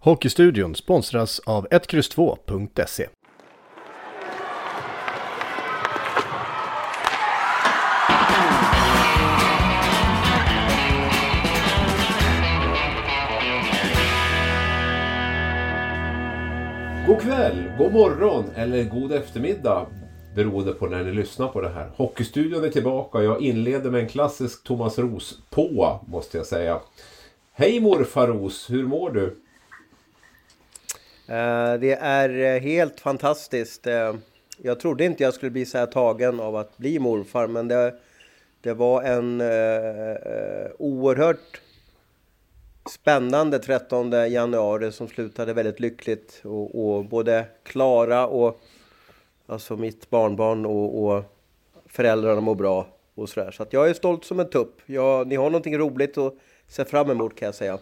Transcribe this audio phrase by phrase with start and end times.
[0.00, 3.06] Hockeystudion sponsras av 1X2.se.
[17.06, 19.86] God kväll, god morgon eller god eftermiddag
[20.34, 21.90] beroende på när ni lyssnar på det här.
[21.96, 23.18] Hockeystudion är tillbaka.
[23.18, 26.80] och Jag inleder med en klassisk Thomas Ros på, måste jag säga.
[27.52, 29.36] Hej morfar Ros, hur mår du?
[31.28, 33.86] Eh, det är eh, helt fantastiskt.
[33.86, 34.14] Eh,
[34.62, 37.94] jag trodde inte jag skulle bli så här tagen av att bli morfar, men det,
[38.60, 41.60] det var en eh, oerhört
[42.90, 46.40] spännande 13 januari som slutade väldigt lyckligt.
[46.44, 48.60] Och, och både Klara och
[49.46, 51.24] alltså mitt barnbarn och, och
[51.86, 53.50] föräldrarna mår bra och sådär.
[53.50, 54.80] Så att jag är stolt som en tupp.
[54.86, 56.34] Jag, ni har någonting roligt att
[56.68, 57.78] se fram emot kan jag säga.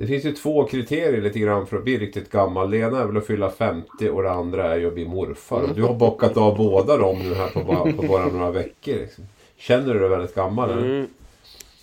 [0.00, 2.70] Det finns ju två kriterier lite grann för att bli riktigt gammal.
[2.70, 5.62] Det ena är väl att fylla 50 och det andra är ju att bli morfar.
[5.62, 8.94] Och Du har bockat av båda dem nu här på bara, på bara några veckor.
[8.94, 9.24] Liksom.
[9.56, 10.70] Känner du dig väldigt gammal?
[10.70, 10.82] Eller?
[10.82, 11.06] Mm.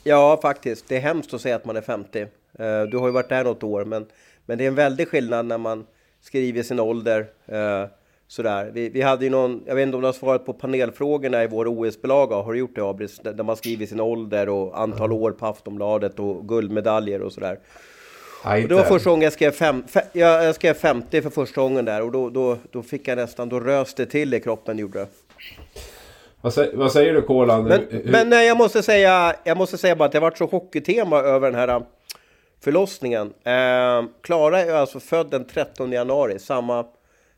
[0.03, 0.87] Ja, faktiskt.
[0.87, 2.21] Det är hemskt att säga att man är 50.
[2.21, 2.27] Eh,
[2.91, 4.05] Du har ju varit där något år, men,
[4.45, 5.85] men det är en väldig skillnad när man
[6.21, 7.25] skriver sin ålder.
[7.45, 7.85] eh,
[8.27, 8.71] Sådär.
[8.73, 11.47] Vi, vi hade ju någon, jag vet inte om du har svarat på panelfrågorna i
[11.47, 13.19] vår OS-bilaga, har du gjort det Abris?
[13.23, 17.59] Där man skriver sin ålder och antal år på Aftonbladet och guldmedaljer och sådär.
[18.45, 21.29] Nej, Och det var första gången jag skrev, fem, fe, jag, jag skrev 50 för
[21.29, 24.39] första gången där och då, då, då fick jag nästan, då rös det till i
[24.39, 25.07] kroppen gjorde det.
[26.41, 27.63] Vad, sä- vad säger du Kolan?
[27.63, 30.45] Men, Hur- men eh, jag måste säga, jag måste säga bara att det varit så
[30.45, 31.81] hockeytema över den här eh,
[32.63, 33.33] förlossningen.
[33.43, 36.85] Eh, Klara är alltså född den 13 januari, samma,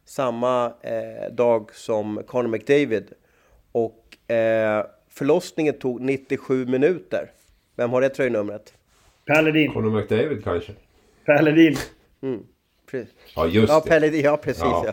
[0.05, 3.07] samma eh, dag som Conor McDavid.
[3.71, 7.31] Och eh, förlossningen tog 97 minuter.
[7.75, 8.73] Vem har det tröjnumret?
[9.27, 9.73] Paladin.
[9.73, 10.71] Conor McDavid kanske?
[11.27, 11.75] Paladin.
[12.91, 13.05] Pre-
[13.35, 13.89] Ja just Ja, det.
[13.89, 14.61] Pelle, ja precis.
[14.63, 14.85] Ja.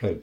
[0.00, 0.08] Ja.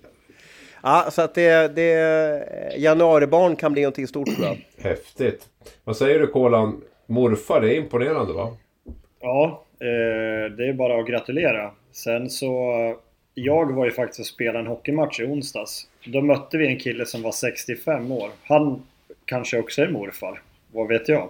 [0.84, 4.58] Ja, så att det, det januaribarn kan bli någonting stort tror jag.
[4.90, 5.48] Häftigt.
[5.84, 6.82] Vad säger du Kolan?
[7.06, 8.58] Morfar, det är imponerande va?
[9.20, 11.72] Ja, eh, det är bara att gratulera.
[11.92, 12.74] Sen så...
[13.34, 15.88] Jag var ju faktiskt och spelade en hockeymatch i onsdags.
[16.06, 18.30] Då mötte vi en kille som var 65 år.
[18.44, 18.84] Han
[19.26, 20.42] kanske också är morfar.
[20.72, 21.30] Vad vet jag?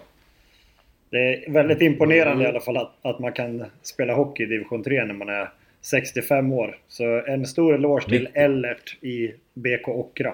[1.09, 4.83] Det är väldigt imponerande i alla fall att, att man kan spela hockey i division
[4.83, 5.49] 3 när man är
[5.81, 6.77] 65 år.
[6.87, 10.33] Så en stor eloge till Ellert i BK Åkra.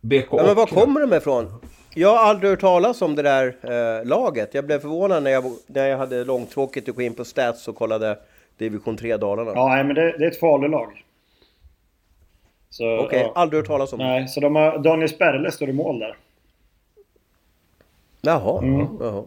[0.00, 1.46] BK Ja, men var kommer de ifrån?
[1.94, 4.54] Jag har aldrig hört talas om det där eh, laget.
[4.54, 7.76] Jag blev förvånad när jag, när jag hade långtråkigt att gå in på Stats och
[7.76, 8.18] kollade
[8.58, 9.52] Division 3 Dalarna.
[9.54, 11.04] Ja, nej, men det, det är ett Falulag.
[12.70, 13.32] Så, Okej, ja.
[13.34, 14.04] aldrig hört talas om det.
[14.04, 16.16] Nej, så de har, Daniel Sperle står i mål där.
[18.22, 18.62] Jaha.
[18.62, 18.86] Mm.
[19.00, 19.24] Jaha.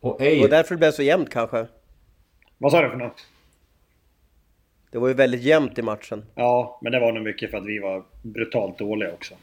[0.00, 1.66] Och Det ej, var därför det blev så jämnt kanske.
[2.58, 3.26] Vad sa du för något?
[4.90, 6.24] Det var ju väldigt jämnt i matchen.
[6.34, 9.34] Ja, men det var nog mycket för att vi var brutalt dåliga också.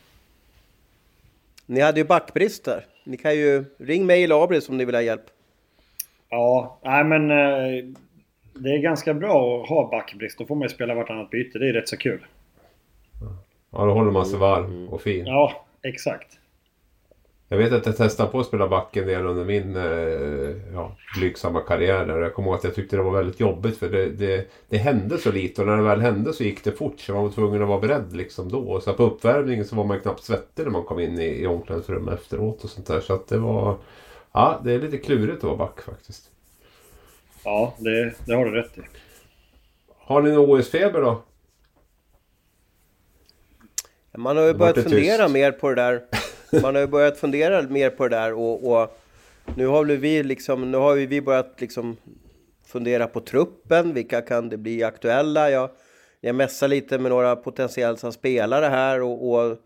[1.66, 2.86] Ni hade ju backbrist där.
[3.04, 3.66] Ni kan ju...
[3.78, 5.26] Ring mig eller Abris om ni vill ha hjälp.
[6.30, 7.86] Ja, nej men eh,
[8.54, 10.38] det är ganska bra att ha backbrist.
[10.38, 11.60] Då får man ju spela vartannat byte.
[11.60, 12.26] Det är rätt så kul.
[13.72, 15.26] ja, då håller man sig varm och fin.
[15.26, 16.40] Ja, exakt.
[17.53, 20.96] Jag vet att jag testade på att spela back en del under min eh, ja,
[21.18, 22.06] blygsamma karriär.
[22.06, 22.18] Där.
[22.18, 25.18] Jag kommer ihåg att jag tyckte det var väldigt jobbigt för det, det, det hände
[25.18, 27.00] så lite och när det väl hände så gick det fort.
[27.00, 28.59] Så man var tvungen att vara beredd liksom då.
[28.59, 31.47] Och så på uppvärmningen så var man knappt svettig när man kom in i, i
[31.47, 33.02] omklädningsrummet efteråt och sånt där.
[33.02, 33.78] Så att det var...
[34.31, 36.30] Ja, det är lite klurigt att vara back faktiskt.
[37.44, 38.82] Ja, det, det har du rätt i.
[39.97, 41.22] Har ni någon OS-feber då?
[44.17, 45.34] Man har ju börjat fundera tyst.
[45.34, 46.02] mer på det där.
[46.61, 48.97] Man har ju börjat fundera mer på det där och, och
[49.55, 51.97] nu har vi liksom, nu har ju vi börjat liksom
[52.66, 53.94] fundera på truppen.
[53.94, 55.50] Vilka kan det bli aktuella?
[55.50, 55.70] Jag,
[56.22, 59.58] jag mässar lite med några potentiella spelare här och, och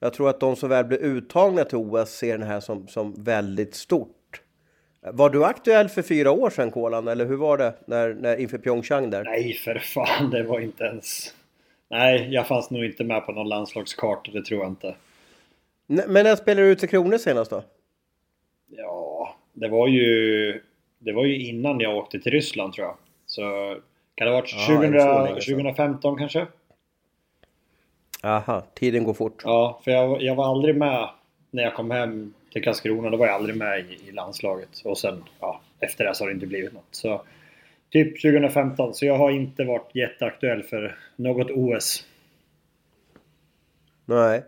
[0.00, 3.14] jag tror att de som väl blir uttagna till OS ser det här som, som
[3.24, 4.40] väldigt stort.
[5.12, 8.58] Var du aktuell för fyra år sedan, Kolan, eller hur var det när, när, inför
[8.58, 9.24] Pyeongchang där?
[9.24, 10.30] Nej, för fan.
[10.30, 11.34] Det var inte ens...
[11.90, 14.30] Nej, jag fanns nog inte med på någon landslagskarta.
[14.32, 14.94] Det tror jag inte.
[16.06, 17.62] Men när spelade du ut till Kronor senast då?
[18.68, 20.60] Ja, det var ju...
[20.98, 22.96] Det var ju innan jag åkte till Ryssland tror jag.
[23.26, 23.42] Så
[24.14, 25.54] kan det ha varit Ja, 2000, är det så länge sedan?
[25.54, 26.46] 2015 kanske?
[28.22, 29.42] Aha, tiden går fort.
[29.44, 31.08] Ja, för jag, jag var aldrig med
[31.50, 33.10] när jag kom hem till Karlskrona.
[33.10, 34.68] Då var jag aldrig med i, i landslaget.
[34.84, 36.88] Och sen, ja, efter det så har det inte blivit något.
[36.90, 37.22] Så
[37.90, 38.94] typ 2015.
[38.94, 42.06] Så jag har inte varit jätteaktuell för något OS.
[44.04, 44.42] Nej.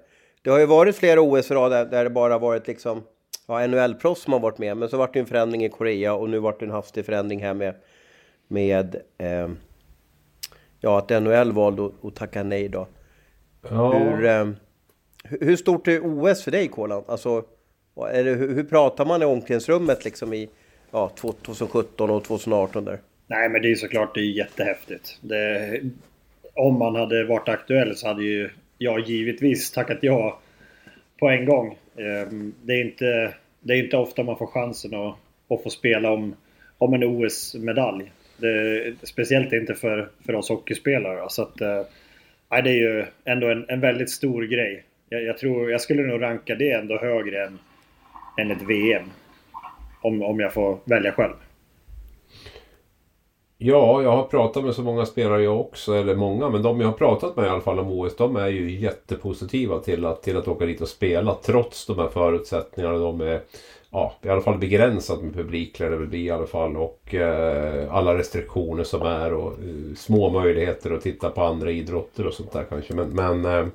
[0.45, 3.03] Det har ju varit flera OS i rad där, där det bara varit liksom
[3.47, 4.77] ja, NHL-proffs som har varit med.
[4.77, 7.43] Men så vart det en förändring i Korea och nu vart det en hastig förändring
[7.43, 7.75] här med,
[8.49, 9.49] med eh,
[10.81, 12.87] ja, att NHL valde att, att tacka nej då.
[13.71, 14.49] Ja, Hur, eh,
[15.25, 17.05] hur- stort är OS för dig Kolan?
[17.07, 17.45] Alltså,
[18.13, 20.49] hur, hur pratar man i omklädningsrummet liksom i
[20.91, 22.99] ja, 2017 och 2018 där?
[23.27, 25.19] Nej, men det är såklart det är jättehäftigt.
[25.21, 25.81] Det,
[26.55, 30.41] om man hade varit aktuell så hade ju jag givetvis tackat ja
[31.19, 31.79] på en gång.
[31.99, 35.17] Ehm, det är inte, det är inte ofta man får chansen att,
[35.49, 36.37] att få spela om,
[36.79, 38.13] om en OS-medalj.
[38.37, 41.27] Det, speciellt inte för, för oss hockeyspelare.
[41.29, 41.83] Så att, eh,
[42.51, 44.85] nej, det är ju ändå en, en väldigt stor grej.
[45.09, 47.59] Jag, jag, tror, jag skulle nog ranka det ändå högre än,
[48.39, 49.11] än ett VM.
[50.03, 51.35] Om, om jag får välja själv.
[53.67, 56.89] Ja, jag har pratat med så många spelare jag också, eller många, men de jag
[56.89, 60.37] har pratat med i alla fall om OS, de är ju jättepositiva till att, till
[60.37, 62.99] att åka dit och spela trots de här förutsättningarna.
[62.99, 63.41] De är
[63.91, 67.15] ja, i alla fall begränsat med publik lär det väl bli i alla fall och
[67.15, 72.35] eh, alla restriktioner som är och eh, små möjligheter att titta på andra idrotter och
[72.35, 72.95] sånt där kanske.
[72.95, 73.67] Men, men eh,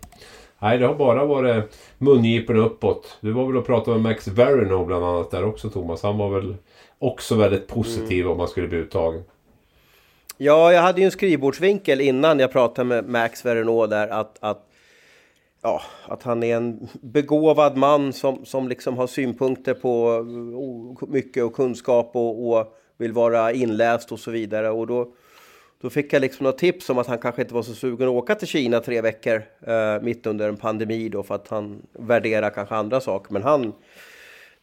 [0.60, 1.64] nej, det har bara varit
[1.98, 3.18] mungiporna uppåt.
[3.22, 6.04] Du var väl och pratade med Max Verino bland annat där också Thomas.
[6.04, 6.56] Han var väl
[7.00, 9.24] också väldigt positiv om man skulle bli uttagen.
[10.42, 14.70] Ja, jag hade ju en skrivbordsvinkel innan jag pratade med Max Verneau där att, att,
[15.62, 20.24] ja, att han är en begåvad man som, som liksom har synpunkter på
[21.08, 24.70] mycket och kunskap och, och vill vara inläst och så vidare.
[24.70, 25.14] Och då,
[25.82, 28.14] då fick jag liksom några tips om att han kanske inte var så sugen att
[28.14, 32.50] åka till Kina tre veckor eh, mitt under en pandemi då för att han värderar
[32.50, 33.34] kanske andra saker.
[33.34, 33.74] Men han,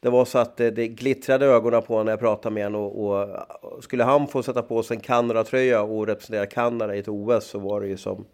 [0.00, 2.64] det var så att det, det glittrade i ögonen på honom när jag pratade med
[2.64, 3.28] honom och,
[3.60, 7.44] och skulle han få sätta på sig en Kanada-tröja och representera Kanada i ett OS
[7.44, 8.24] så var det ju som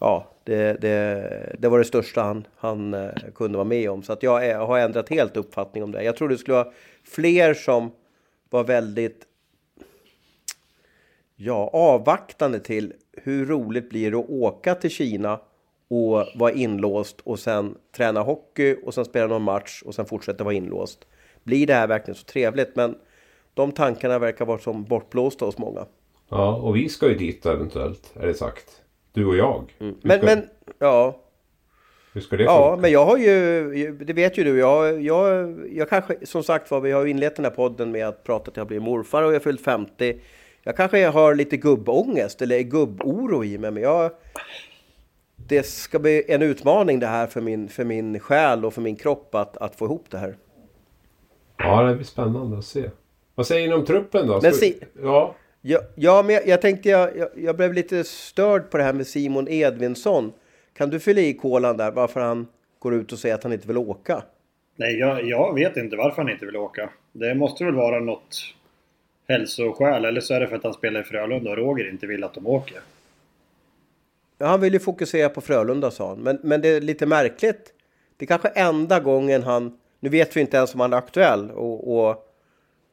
[0.00, 4.02] Ja, det, det, det var det största han, han eh, kunde vara med om.
[4.02, 6.02] Så att jag är, har ändrat helt uppfattning om det.
[6.02, 6.72] Jag tror det skulle vara
[7.04, 7.90] fler som
[8.50, 9.26] var väldigt
[11.36, 15.40] ja, avvaktande till hur roligt blir det att åka till Kina
[15.88, 20.44] och vara inlåst och sen träna hockey och sen spela någon match och sen fortsätta
[20.44, 21.06] vara inlåst.
[21.42, 22.76] Blir det här verkligen så trevligt?
[22.76, 22.94] Men
[23.54, 25.86] de tankarna verkar vara som bortblåsta hos många.
[26.28, 28.82] Ja, och vi ska ju dit eventuellt, är det sagt.
[29.12, 29.74] Du och jag.
[29.78, 30.48] Hur Men, ska, men
[30.78, 31.20] ja,
[32.12, 32.80] hur ska det ja, funka?
[32.80, 36.80] men jag har ju, det vet ju du, jag, jag, jag kanske, som sagt var,
[36.80, 39.28] vi har ju inlett den här podden med att prata att jag blir morfar och
[39.28, 40.20] jag har fyllt 50.
[40.62, 44.10] Jag kanske har lite gubbångest eller gubboro i mig, men jag...
[45.48, 48.96] Det ska bli en utmaning det här för min, för min själ och för min
[48.96, 50.34] kropp att, att få ihop det här.
[51.56, 52.90] Ja, det blir spännande att se.
[53.34, 54.40] Vad säger ni om truppen då?
[54.42, 58.70] Men si- Ja, Ja, ja men jag, jag tänkte, jag, jag, jag blev lite störd
[58.70, 60.32] på det här med Simon Edvinsson.
[60.76, 62.46] Kan du fylla i kolan där varför han
[62.78, 64.22] går ut och säger att han inte vill åka?
[64.76, 66.90] Nej, jag, jag vet inte varför han inte vill åka.
[67.12, 68.36] Det måste väl vara något
[69.28, 70.04] hälsoskäl.
[70.04, 72.34] Eller så är det för att han spelar i Frölunda och Roger inte vill att
[72.34, 72.78] de åker.
[74.38, 76.18] Ja, han vill ju fokusera på Frölunda sa han.
[76.18, 77.72] Men, men det är lite märkligt.
[78.16, 79.78] Det är kanske enda gången han...
[80.00, 82.24] Nu vet vi inte ens om han är aktuell och, och,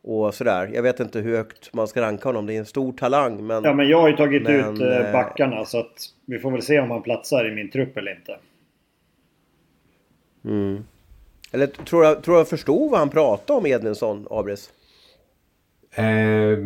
[0.03, 0.71] och sådär.
[0.73, 2.45] Jag vet inte hur högt man ska ranka honom.
[2.45, 3.47] Det är en stor talang.
[3.47, 5.93] Men, Ja, men jag har ju tagit Men, ut eh, eh, backarna så att
[6.25, 8.37] vi får väl se om han platsar i min trupp eller inte.
[11.51, 14.71] Eller tror jag, tror jag förstod vad han pratade om Edvinsson, Abris?
[15.97, 16.59] Eh,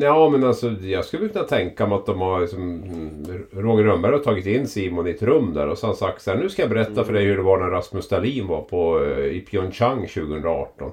[0.00, 4.12] ja men alltså jag skulle kunna tänka mig att de har liksom, mm, Roger Rönnberg
[4.12, 6.38] har tagit in Simon i ett rum där och så har han sagt så här,
[6.38, 9.24] nu ska jag berätta för dig hur det var när Rasmus Dahlin var på, eh,
[9.24, 10.90] i Pyeongchang 2018.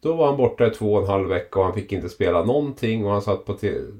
[0.00, 2.44] Då var han borta i två och en halv vecka och han fick inte spela
[2.44, 3.56] någonting och han satt på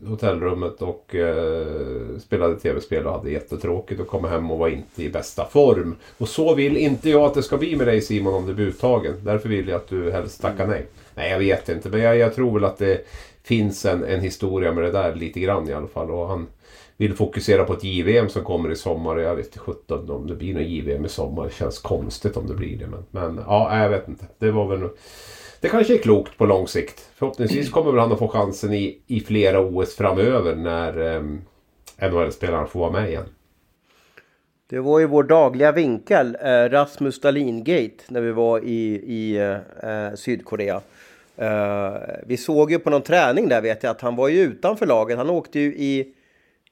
[0.07, 5.11] hotellrummet och eh, spelade tv-spel och hade jättetråkigt och kom hem och var inte i
[5.11, 5.97] bästa form.
[6.19, 8.67] Och så vill inte jag att det ska bli med dig Simon om du blir
[8.67, 9.15] uttagen.
[9.23, 10.87] Därför vill jag att du helst tackar nej.
[11.19, 13.07] Nej jag vet inte men jag, jag tror väl att det
[13.43, 16.11] finns en, en historia med det där lite grann i alla fall.
[16.11, 16.47] Och han
[16.97, 19.17] vill fokusera på ett JVM som kommer i sommar.
[19.17, 21.45] Jag vet inte sjutton om det blir något JVM i sommar.
[21.45, 22.87] Det känns konstigt om det blir det.
[22.87, 24.25] Men, men ja, jag vet inte.
[24.39, 24.89] Det var väl
[25.61, 27.11] det kanske är klokt på lång sikt.
[27.15, 31.23] Förhoppningsvis kommer väl han att få chansen i, i flera OS framöver när eh,
[32.11, 33.27] NHL-spelarna får vara med igen.
[34.71, 40.07] Det var ju vår dagliga vinkel, eh, Rasmus Dahlin-gate, när vi var i, i eh,
[40.07, 40.81] eh Sydkorea.
[41.43, 44.87] Uh, vi såg ju på någon träning där vet jag att han var ju utanför
[44.87, 45.19] laget.
[45.19, 46.15] Han åkte ju i,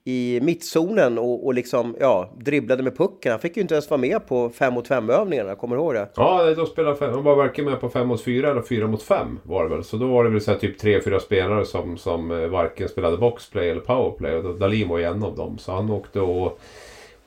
[0.05, 3.33] i mittzonen och, och liksom, ja, dribblade med pucken.
[3.33, 5.95] Han fick ju inte ens vara med på 5 mot 5 övningarna, kommer du ihåg
[5.95, 6.09] det?
[6.17, 9.03] Ja, de spelade fem, han var varken med på 5 mot 4 eller 4 mot
[9.03, 9.85] 5 var det väl.
[9.85, 13.17] Så då var det väl så här, typ 3-4 spelare som, som eh, varken spelade
[13.17, 14.37] boxplay eller powerplay.
[14.37, 15.59] Och Dalin var ju en av dem.
[15.59, 16.61] Så han åkte och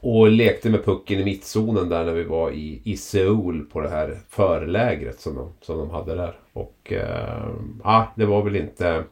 [0.01, 3.89] och lekte med pucken i mittzonen där när vi var i, i Seoul på det
[3.89, 6.36] här förlägret som de, som de hade där.
[6.53, 7.50] Och eh,
[7.84, 9.03] ja, det var väl inte...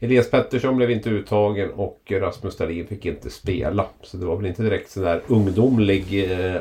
[0.00, 3.86] Elias Pettersson blev inte uttagen och Rasmus Dahlin fick inte spela.
[4.02, 6.60] Så det var väl inte direkt sån där ungdomlig eh,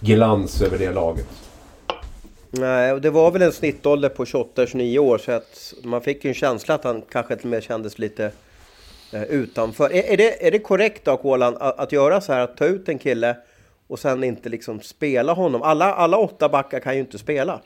[0.00, 1.28] glans över det laget.
[2.50, 6.28] Nej, och det var väl en snittålder på 28-29 år så att man fick ju
[6.28, 8.30] en känsla att han kanske till och med kändes lite
[9.28, 9.92] utanför.
[9.92, 12.66] Är, är, det, är det korrekt då, Kolan, att, att göra så här, att ta
[12.66, 13.36] ut en kille
[13.86, 15.62] och sen inte liksom spela honom?
[15.62, 17.60] Alla, alla åtta backar kan ju inte spela.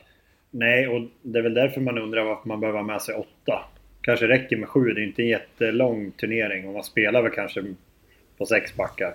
[0.50, 3.64] Nej, och det är väl därför man undrar varför man behöver ha med sig åtta.
[4.00, 7.64] Kanske räcker med sju, det är inte en jättelång turnering och man spelar väl kanske
[8.38, 9.14] på sex backar.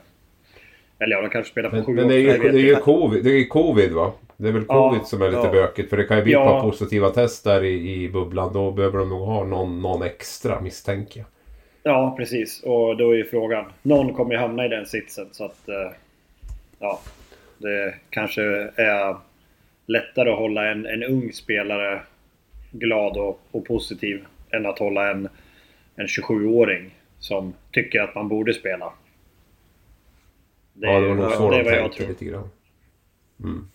[0.99, 2.75] Eller ja, de kanske spelar på men, sju Men det är ju, det är ju
[2.75, 4.13] covid, det är covid va?
[4.37, 5.51] Det är väl covid ja, som är lite ja.
[5.51, 5.89] bökigt.
[5.89, 6.43] För det kan ju bli ja.
[6.43, 8.53] ett par positiva test där i, i bubblan.
[8.53, 11.27] Då behöver de nog ha någon, någon extra misstänker jag.
[11.87, 12.63] Ja, precis.
[12.63, 13.65] Och då är ju frågan.
[13.81, 15.69] Någon kommer ju hamna i den sitsen så att...
[15.69, 15.91] Eh,
[16.79, 16.99] ja.
[17.57, 18.41] Det kanske
[18.75, 19.15] är
[19.85, 22.01] lättare att hålla en, en ung spelare
[22.71, 25.29] glad och, och positiv än att hålla en,
[25.95, 28.93] en 27-åring som tycker att man borde spela.
[30.73, 32.49] Det, ja, det var nog så de tänkte lite grann.
[33.43, 33.67] Mm.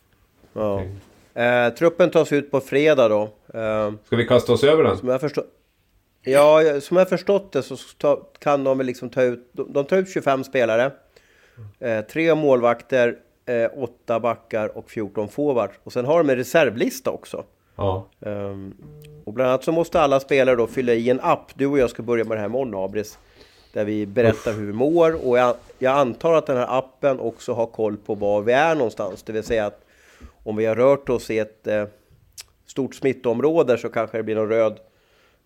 [0.53, 0.83] Ja.
[1.43, 3.23] Eh, truppen tas ut på fredag då.
[3.55, 4.97] Eh, Ska vi kasta oss över den?
[4.97, 5.45] Som jag förstår...
[6.23, 7.77] Ja, som jag förstått det så
[8.39, 9.51] kan de liksom ta ut...
[9.53, 10.91] De tar ut 25 spelare.
[11.81, 15.75] Eh, tre målvakter, eh, åtta backar och 14 forwards.
[15.85, 17.45] Och sen har de en reservlista också.
[17.77, 18.09] Ja.
[18.21, 18.75] Um,
[19.25, 21.51] och bland annat så måste alla spelare då fylla i en app.
[21.55, 23.19] Du och jag ska börja med det här imorgon, Abris.
[23.73, 24.59] Där vi berättar Uff.
[24.59, 25.29] hur vi mår.
[25.29, 28.75] Och jag, jag, antar att den här appen också har koll på var vi är
[28.75, 29.23] någonstans.
[29.23, 29.85] Det vill säga att
[30.45, 31.85] om vi har rört oss i ett eh,
[32.67, 34.79] stort smittområde så kanske det blir någon röd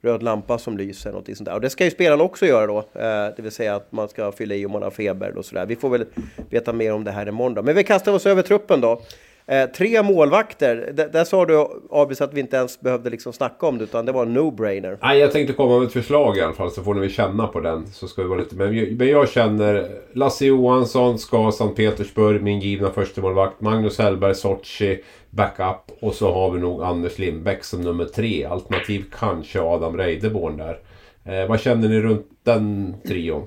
[0.03, 1.13] röd lampa som lyser.
[1.13, 1.55] Något sånt där.
[1.55, 2.79] Och det ska ju spelaren också göra då.
[2.79, 5.67] Eh, det vill säga att man ska fylla i om man har feber och sådär.
[5.67, 6.05] Vi får väl
[6.51, 7.63] veta mer om det här imorgon då.
[7.63, 9.03] Men vi kastar oss över truppen då.
[9.49, 10.93] Eh, tre målvakter.
[10.95, 14.07] D där sa du Abis att vi inte ens behövde liksom snacka om det utan
[14.07, 14.99] det var en no-brainer.
[15.03, 17.47] Nej, jag tänkte komma med ett förslag i alla fall så får ni väl känna
[17.47, 17.87] på den.
[17.87, 18.57] Så ska vi vara lite...
[18.57, 23.61] men, men jag känner Lasse Johansson ska Sankt Petersburg, min givna förstemålvakt.
[23.61, 25.99] Magnus Hellberg, Sochi, backup.
[26.01, 28.45] Och så har vi nog Anders Lindbäck som nummer tre.
[28.45, 30.79] Alternativ kanske Adam Reideborn där.
[31.25, 33.47] Eh, vad känner ni runt den trion?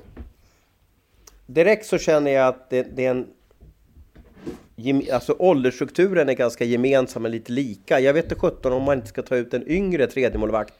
[1.46, 3.28] Direkt så känner jag att det, det är en
[5.12, 8.00] alltså åldersstrukturen är ganska gemensam och lite lika.
[8.00, 10.74] Jag vet inte sjutton om man inte ska ta ut en yngre tredjemålvakt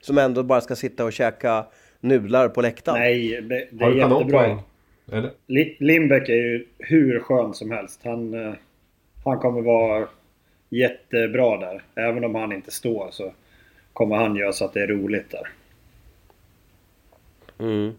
[0.00, 1.66] som ändå bara ska sitta och käka
[2.00, 3.00] nudlar på läktaren.
[3.00, 4.62] Nej, det, det är jättebra.
[5.12, 5.30] Eller?
[5.78, 8.00] Lindbäck är ju hur skön som helst.
[8.04, 8.54] Han, eh,
[9.24, 10.08] han kommer vara
[10.68, 11.82] jättebra där.
[11.94, 13.32] Även om han inte står så
[13.92, 15.48] kommer han göra så att det är roligt där.
[17.58, 17.92] Mm.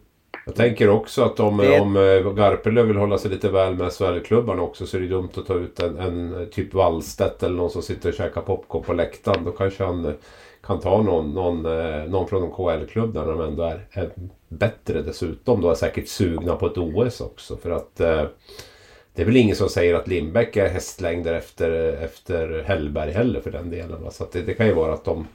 [0.46, 1.80] Jag tänker också att om, det...
[1.80, 5.30] om eh, Garpenlöv vill hålla sig lite väl med SHL-klubbarna också så är det dumt
[5.36, 8.94] att ta ut en, en typ Wallstedt eller någon som sitter och käkar popcorn på
[8.94, 9.44] läktaren.
[9.44, 10.14] Då kanske han eh,
[10.62, 14.10] kan ta någon, någon, eh, någon från en KL-klubb där de ändå är, är
[14.48, 15.62] bättre dessutom.
[15.62, 17.58] Då är säkert sugna på ett OS också.
[17.58, 18.24] För att eh,
[19.14, 21.72] det är väl ingen som säger att Lindbäck är hästlängder efter,
[22.04, 24.12] efter Hellberg heller för den delen.
[24.12, 25.28] Så det, det kan ju vara att de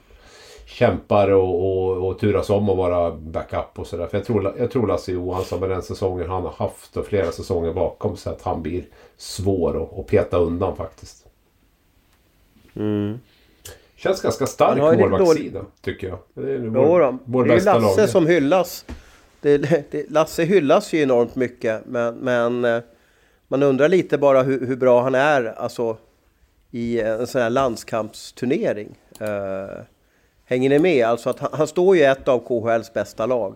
[0.71, 4.07] kämpar och, och, och turas om att vara backup och sådär.
[4.07, 7.31] För jag tror, jag tror Lasse Johansson med den säsongen han har haft och flera
[7.31, 8.83] säsonger bakom sig att han blir
[9.17, 11.25] svår att, att peta undan faktiskt.
[12.75, 13.19] Mm.
[13.95, 16.19] Känns ganska stark målvaktssida tycker jag.
[16.33, 18.09] Det är vår, vår det är Lasse laget.
[18.09, 18.85] som hyllas.
[19.41, 19.57] Det,
[19.91, 22.81] det, Lasse hyllas ju enormt mycket men, men eh,
[23.47, 25.97] man undrar lite bara hur, hur, bra han är alltså,
[26.71, 28.97] i en sån här landskampsturnering.
[29.21, 29.83] Uh,
[30.51, 31.05] Hänger ni med?
[31.05, 33.55] Alltså att han, han står ju i ett av KHLs bästa lag.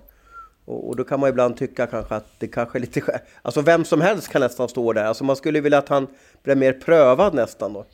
[0.66, 3.22] Och, och, då kan man ibland tycka kanske att det kanske är lite...
[3.42, 5.04] Alltså vem som helst kan nästan stå där.
[5.04, 6.08] Alltså man skulle vilja att han
[6.44, 7.86] blev mer prövad nästan då.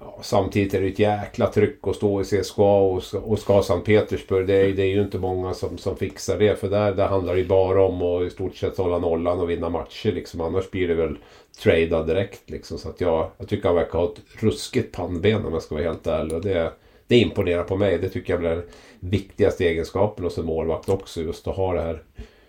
[0.00, 3.86] Ja, samtidigt är det ett jäkla tryck att stå i CSKA och, och ska Sankt
[3.86, 4.46] Petersburg.
[4.46, 6.60] Det är, det är ju inte många som, som fixar det.
[6.60, 9.50] För där, där handlar det ju bara om att i stort sett hålla nollan och
[9.50, 10.12] vinna matcher.
[10.12, 10.40] Liksom.
[10.40, 11.18] Annars blir det väl
[11.62, 12.50] trada direkt.
[12.50, 12.78] Liksom.
[12.78, 15.84] Så att jag, jag tycker han verkar ha ett ruskigt pannben om jag ska vara
[15.84, 16.36] helt ärlig.
[16.36, 16.72] Och det,
[17.10, 17.98] det imponerar på mig.
[17.98, 18.62] Det tycker jag är den
[19.00, 21.20] viktigaste egenskapen hos en målvakt också.
[21.20, 22.02] Just att ha det här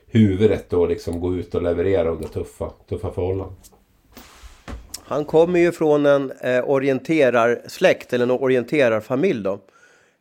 [0.07, 3.55] huvudet och liksom gå ut och leverera under tuffa, tuffa förhållanden.
[5.03, 9.59] Han kommer ju från en eh, orienterarsläkt eller en orienterarfamilj då.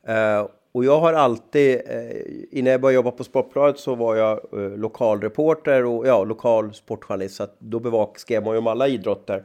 [0.09, 4.41] Eh, och jag har alltid, eh, innan jag började jobba på Sportbladet så var jag
[4.53, 7.37] eh, lokalreporter och ja, lokal sportjournalist.
[7.37, 9.45] Så att då bevak, skrev man ju om alla idrotter.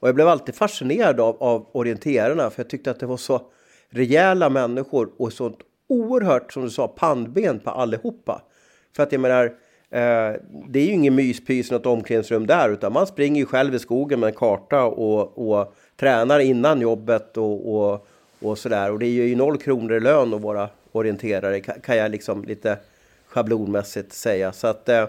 [0.00, 3.40] Och jag blev alltid fascinerad av, av orienterarna för jag tyckte att det var så
[3.92, 5.58] rejäla människor och sånt
[5.88, 8.42] oerhört, som du sa, pannben på allihopa.
[8.96, 9.44] För att jag menar,
[9.90, 10.32] eh,
[10.68, 13.78] det är ju ingen myspys i något omklädningsrum där utan man springer ju själv i
[13.78, 18.06] skogen med en karta och, och tränar innan jobbet och, och,
[18.40, 18.92] och sådär.
[18.92, 22.78] Och det är ju noll kronor i lön att vara orienterare kan jag liksom lite
[23.26, 24.52] schablonmässigt säga.
[24.52, 25.06] Så att eh,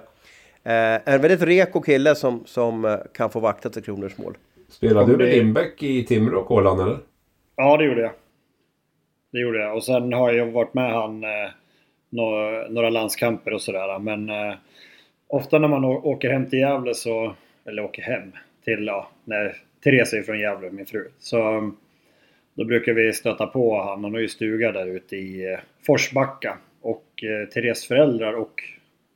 [0.64, 4.38] en väldigt reko kille som, som eh, kan få vakta till Kronors mål.
[4.70, 6.98] Spelade du med Lindbäck i Timrå, Kolan, eller?
[7.56, 8.12] Ja, det gjorde jag.
[9.34, 9.76] Det gjorde jag.
[9.76, 11.50] Och sen har jag varit med han eh,
[12.10, 14.00] några, några landskamper och sådär.
[14.00, 14.56] Men eh,
[15.28, 17.36] ofta när man åker hem till Gävle så...
[17.66, 18.32] Eller åker hem
[18.64, 18.86] till...
[18.86, 21.10] Ja, när Therese är från Gävle, min fru.
[21.20, 21.70] Så eh,
[22.54, 24.04] då brukar vi stöta på han.
[24.04, 26.58] Han har ju stuga där ute i eh, Forsbacka.
[26.82, 28.64] Och eh, Therese föräldrar och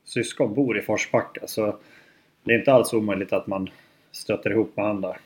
[0.05, 1.47] syskon bor i Forsbacka.
[1.47, 1.77] Så
[2.43, 3.69] det är inte alls omöjligt att man
[4.11, 5.17] stöter ihop med han där.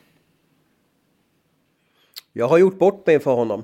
[2.33, 3.63] Jag har gjort bort mig för honom.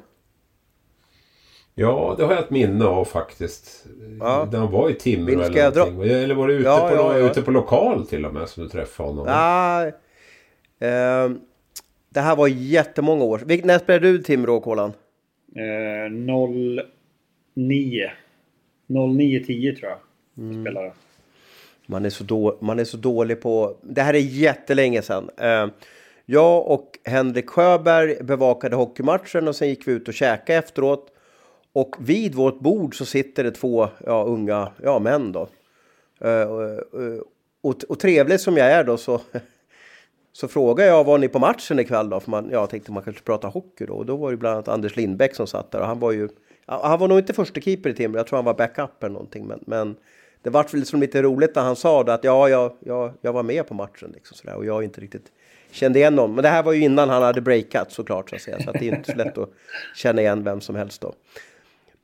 [1.80, 3.86] Ja, det har jag ett minne av faktiskt.
[4.20, 4.50] Ja.
[4.52, 6.00] När han var i Timrå eller någonting.
[6.00, 6.16] Dra...
[6.16, 7.30] Eller var du ute, ja, på, ja, ja.
[7.30, 9.28] ute på lokal till och med som du träffade honom?
[9.28, 9.86] Ja,
[10.88, 11.32] eh,
[12.10, 13.42] det här var jättemånga år.
[13.46, 14.94] Vilk, när spelade du Timrå, Kolan?
[15.56, 16.12] Eh,
[17.56, 18.12] 09.
[18.88, 20.00] 09-10 tror jag.
[20.38, 20.64] Mm.
[20.64, 20.92] Spelade.
[21.86, 23.78] Man är, så då, man är så dålig på...
[23.82, 25.30] Det här är jättelänge sedan.
[25.38, 25.68] Eh,
[26.26, 31.14] jag och Henrik Sjöberg bevakade hockeymatchen och sen gick vi ut och käkade efteråt.
[31.74, 35.48] Och vid vårt bord så sitter det två ja, unga ja, män då.
[36.26, 36.32] Uh,
[37.02, 37.22] uh,
[37.62, 39.22] och, och trevligt som jag är då så,
[40.34, 42.20] så frågar jag var ni på matchen ikväll då?
[42.20, 43.94] För man, jag tänkte man kanske prata hockey då.
[43.94, 46.30] Och då var det bland annat Anders Lindbäck som satt där och han var ju
[46.68, 49.48] han var nog inte första keeper i Timrå, jag tror han var backup eller någonting.
[49.48, 49.96] Men, men
[50.42, 53.44] det var liksom lite roligt när han sa det att ja, jag, jag, jag var
[53.44, 55.32] med på matchen liksom sådär, och jag inte riktigt
[55.72, 56.36] kände igen någon.
[56.36, 58.60] Men det här var ju innan han hade breakat såklart så att säga.
[58.64, 59.50] Så att det är inte så lätt att
[59.96, 61.14] känna igen vem som helst då.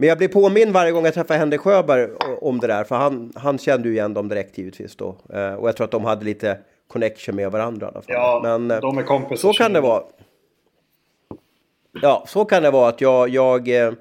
[0.03, 2.09] Men jag blir påminn varje gång jag träffar Henrik Sjöberg
[2.41, 2.83] om det där.
[2.83, 5.15] För han, han kände ju igen dem direkt givetvis då.
[5.33, 8.15] Eh, och jag tror att de hade lite connection med varandra i alla fall.
[8.15, 9.35] Ja, Men, eh, de är kompisar.
[9.35, 10.03] Så kan det vara.
[12.01, 13.93] Ja, så kan det vara att jag, jag, eh,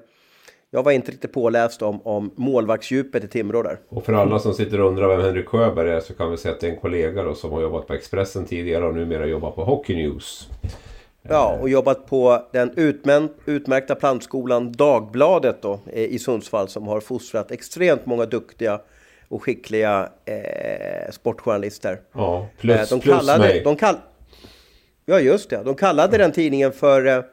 [0.69, 3.79] jag var inte riktigt påläst om, om målvaktsdjupet i Timrå där.
[3.89, 6.53] Och för alla som sitter och undrar vem Henrik Sjöberg är så kan vi säga
[6.53, 9.51] att det är en kollega då, som har jobbat på Expressen tidigare och numera jobbar
[9.51, 10.49] på Hockey News.
[11.29, 12.73] Ja, och jobbat på den
[13.45, 18.81] utmärkta plantskolan Dagbladet då, eh, i Sundsvall som har fostrat extremt många duktiga
[19.27, 22.01] och skickliga eh, sportjournalister.
[22.13, 23.63] Ja, plus, eh, de kallade, plus mig.
[23.63, 23.95] De kall,
[25.05, 25.63] ja, just det.
[25.63, 27.05] De kallade den tidningen för...
[27.05, 27.23] Eh,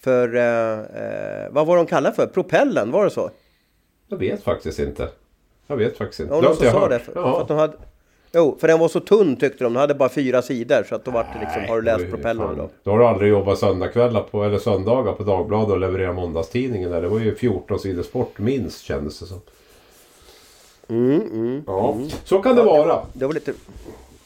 [0.00, 2.26] för eh, vad var de kallade för?
[2.26, 3.30] Propellen, var det så?
[4.08, 5.08] Jag vet faktiskt inte.
[5.66, 6.34] Jag vet faktiskt inte.
[6.34, 6.98] Ja, någon som sa det.
[6.98, 7.34] För, ja.
[7.34, 7.76] för att de hade,
[8.38, 9.72] Jo, för den var så tunn tyckte de.
[9.72, 10.84] Den hade bara fyra sidor.
[10.88, 12.70] Så att då var det liksom, har du läst propellern då?
[12.82, 17.02] Då har du aldrig jobbat söndagkvällar på, eller söndagar på Dagbladet och levererat måndagstidningen där.
[17.02, 19.40] Det var ju 14 sidor sport minst kändes det som.
[20.88, 22.08] Mm, mm, ja, mm.
[22.24, 22.98] så kan det vara.
[23.12, 23.52] Det var lite...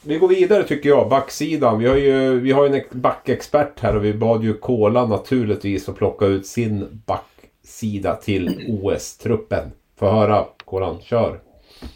[0.04, 1.78] Vi går vidare tycker jag, backsidan.
[1.78, 5.96] Vi har ju vi har en backexpert här och vi bad ju Kola naturligtvis att
[5.96, 9.70] plocka ut sin backsida till OS-truppen.
[9.98, 11.40] Få höra Kolan, kör!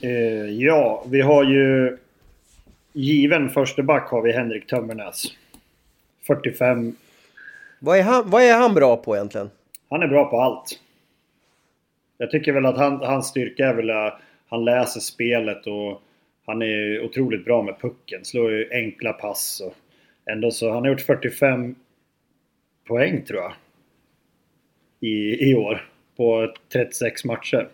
[0.01, 1.97] Eh, ja, vi har ju...
[2.99, 5.25] Given första back har vi Henrik Tömmernes.
[6.27, 6.97] 45.
[7.79, 9.51] Vad är, han, vad är han bra på egentligen?
[9.91, 10.81] Han är bra på allt.
[12.19, 16.03] Jag tycker väl att han, hans styrka är väl att han läser spelet och
[16.47, 18.25] han är otroligt bra med pucken.
[18.25, 19.75] Slår ju enkla pass och
[20.31, 20.71] ändå så.
[20.71, 21.75] Han har gjort 45
[22.85, 23.53] poäng tror jag.
[25.01, 25.89] I, i år.
[26.17, 27.69] På 36 matcher.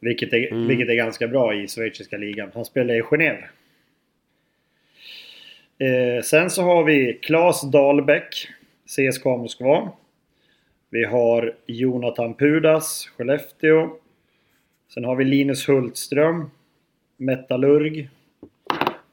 [0.00, 0.68] Vilket är, mm.
[0.68, 2.50] vilket är ganska bra i schweiziska ligan.
[2.54, 3.44] Han spelar i Genève.
[5.78, 8.48] Eh, sen så har vi Claes Dahlbäck,
[8.86, 9.92] CSKA Moskva.
[10.90, 13.90] Vi har Jonathan Pudas, Skellefteå.
[14.94, 16.50] Sen har vi Linus Hultström,
[17.16, 18.08] Metallurg.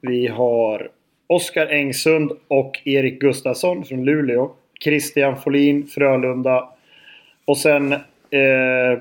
[0.02, 0.90] Vi har
[1.28, 4.52] Oskar Engsund och Erik Gustafsson från Luleå.
[4.84, 6.70] Christian Folin, Frölunda.
[7.46, 9.00] Och sen eh,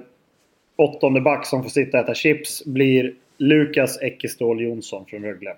[0.76, 5.56] åttonde back som får sitta och äta chips blir Lukas Eckeståhl Jonsson från Rögle.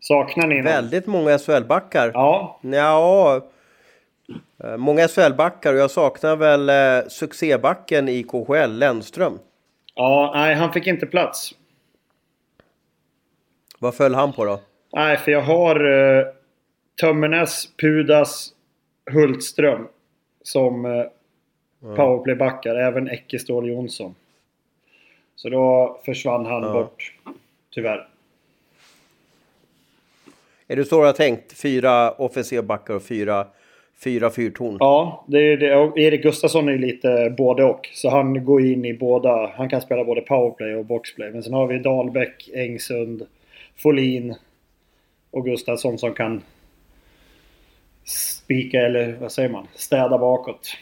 [0.00, 0.64] Saknar ni någon?
[0.64, 2.10] Väldigt många SHL-backar.
[2.14, 2.60] Ja.
[2.62, 3.46] Ja.
[4.64, 9.38] Eh, många SHL-backar och jag saknar väl eh, succébacken i KHL, Lennström.
[9.94, 11.54] Ja, nej han fick inte plats.
[13.78, 14.60] Vad föll han på då?
[14.92, 16.26] Nej, för jag har eh,
[17.00, 18.52] Tömmernes, Pudas,
[19.12, 19.88] Hultström
[20.42, 21.04] som eh,
[21.80, 24.14] powerplaybackar, även Eckeståhl Jonsson.
[25.36, 26.72] Så då försvann han Ja.
[26.72, 27.12] bort,
[27.70, 28.08] tyvärr.
[30.68, 31.52] Är det så du har tänkt?
[31.52, 33.46] Fyra offensiva backar och fyra,
[33.98, 34.76] fyra fyrtorn?
[34.80, 35.76] Ja, det är det.
[35.76, 37.88] Och Erik Gustafsson är lite både och.
[37.92, 39.46] Så han går in i båda.
[39.54, 41.30] Han kan spela både powerplay och boxplay.
[41.30, 43.26] Men sen har vi Dahlbäck, Engsund,
[43.76, 44.34] Folin
[45.30, 46.42] och Gustafsson som kan
[48.04, 49.66] spika eller vad säger man?
[49.74, 50.76] Städa bakåt.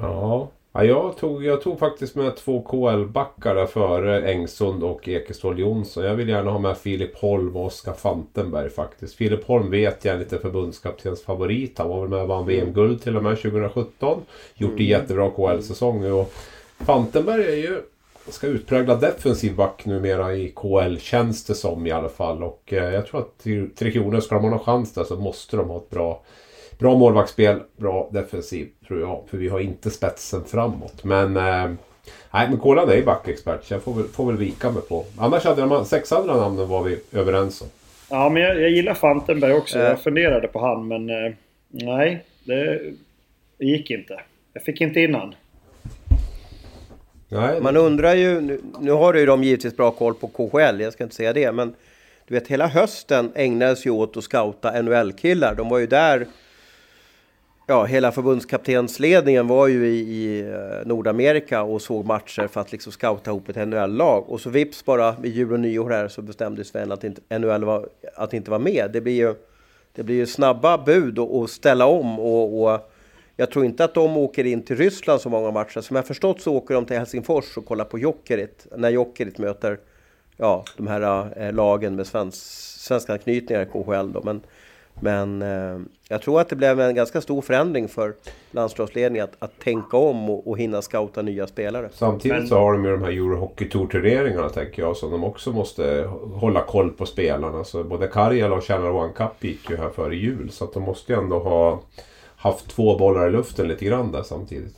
[0.00, 0.48] Ja.
[0.72, 6.04] Ja, jag, tog, jag tog faktiskt med två KL-backar där före Engsund och Ekeståhl Jonsson.
[6.04, 9.14] Jag vill gärna ha med Filip Holm och Oskar Fantenberg faktiskt.
[9.14, 11.78] Filip Holm vet jag är lite förbundskaptens favorit.
[11.78, 14.20] Han var väl med och vann VM-guld till och med 2017.
[14.54, 16.12] Gjort en jättebra KL-säsong.
[16.12, 16.32] Och
[16.78, 17.82] Fantenberg är ju
[18.28, 22.42] ska utprägla defensiv back numera i KL känns det som i alla fall.
[22.42, 23.38] Och eh, jag tror att
[23.78, 26.22] Tre Kronor, ska de ha någon chans där så måste de ha ett bra
[26.78, 29.24] Bra målvaktsspel, bra defensiv tror jag.
[29.30, 31.04] För vi har inte spetsen framåt.
[31.04, 31.36] Men...
[31.36, 31.70] Eh,
[32.32, 35.04] nej, men Kolan är backexpert så jag får väl, får väl vika mig på.
[35.18, 37.68] Annars hade de sex andra namnen var vi överens om.
[38.10, 39.78] Ja, men jag, jag gillar Fantenberg också.
[39.78, 39.84] Äh.
[39.84, 41.32] Jag funderade på han, men eh,
[41.68, 42.24] nej.
[42.44, 42.80] Det,
[43.58, 44.20] gick inte.
[44.52, 45.34] Jag fick inte in han.
[47.28, 50.92] Nej, Man undrar ju, nu, nu har ju de givetvis bra koll på KHL, jag
[50.92, 51.74] ska inte säga det, men
[52.26, 55.54] du vet hela hösten ägnades ju åt att scouta NHL-killar.
[55.54, 56.26] De var ju där,
[57.70, 62.92] ja hela förbundskaptensledningen var ju i, i eh, Nordamerika och såg matcher för att liksom
[62.92, 64.24] scouta ihop ett NHL-lag.
[64.28, 67.64] Och så vips bara vid jul och nyår här så bestämde Sven att inte, NHL
[67.64, 68.90] var, att inte vara med.
[68.92, 69.34] Det blir ju,
[69.92, 72.90] det blir ju snabba bud och, och ställa om och, och
[73.36, 75.80] jag tror inte att de åker in till Ryssland så många matcher.
[75.80, 78.66] Som jag förstått så åker de till Helsingfors och kollar på Jokerit.
[78.76, 79.78] När Jokerit möter
[80.36, 82.38] ja, de här äh, lagen med svensk,
[82.80, 84.12] svenska anknytningar i KHL.
[84.12, 84.22] Då.
[84.24, 84.40] Men,
[85.02, 88.14] men eh, jag tror att det blev en ganska stor förändring för
[88.50, 91.88] landslagsledningen att, att tänka om och, och hinna scouta nya spelare.
[91.92, 95.24] Samtidigt Men- så har de ju de här Eurohockey Tour turneringarna tänker jag som de
[95.24, 97.64] också måste hålla koll på spelarna.
[97.64, 100.50] Så både Karjala och Channel One Cup gick ju här före jul.
[100.50, 101.82] Så att de måste ju ändå ha
[102.36, 104.76] haft två bollar i luften lite grann där samtidigt.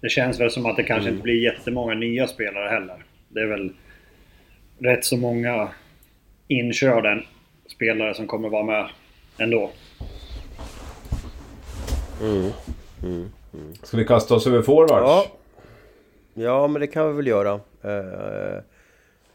[0.00, 1.12] Det känns väl som att det kanske Mm.
[1.14, 3.04] inte blir jättemånga nya spelare heller.
[3.28, 3.72] Det är väl
[4.78, 5.68] rätt så många
[6.48, 7.22] inkörda
[7.74, 8.88] spelare som kommer vara med
[9.38, 9.70] ändå.
[13.82, 14.90] Ska vi kasta oss över forwards?
[15.02, 15.26] Ja.
[16.34, 17.60] ja, men det kan vi väl göra.
[17.82, 18.56] Eh,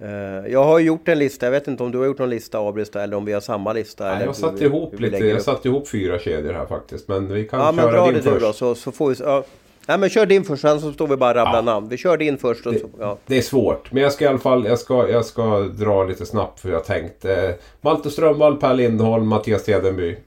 [0.10, 2.60] eh, jag har gjort en lista, jag vet inte om du har gjort någon lista
[2.60, 4.04] Abris eller om vi har samma lista.
[4.06, 5.12] Nej, eller jag satte ihop hur vi lite.
[5.18, 5.44] lägger Jag upp.
[5.44, 7.08] satte ihop fyra kedjor här faktiskt.
[7.08, 8.34] Men vi kan Ja, men köra dra din det först.
[8.40, 9.16] du då så, så får vi...
[9.20, 9.44] Ja.
[9.88, 11.62] Nej, men kör din först, sen så står vi bara och rabblar Ja.
[11.62, 11.90] namn.
[11.90, 12.90] Vi kör din först och Det- så...
[13.00, 13.18] Ja.
[13.26, 16.26] Det är svårt, men jag ska i alla fall jag ska, jag ska dra lite
[16.26, 17.26] snabbt för jag tänkt.
[17.26, 17.50] Eh,
[17.82, 20.18] Malte Strömvall, Per Lindholm, Mattias Hedenby.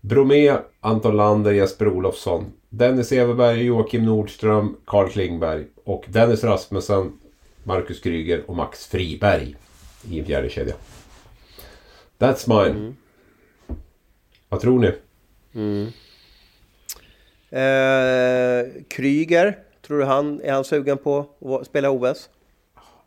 [0.00, 2.44] Bromé, Anton Lander, Jesper Olofsson.
[2.68, 5.64] Dennis Everberg, Joakim Nordström, Carl Klingberg.
[5.84, 7.12] Och Dennis Rasmussen,
[7.64, 9.56] Marcus Kryger och Max Friberg.
[10.10, 10.74] I en fjärde kedja.
[12.18, 12.94] That's mine.
[14.48, 14.92] Vad tror ni?
[17.50, 20.40] Eh, Kryger, tror du han...
[20.44, 22.30] Är han sugen på att spela OS?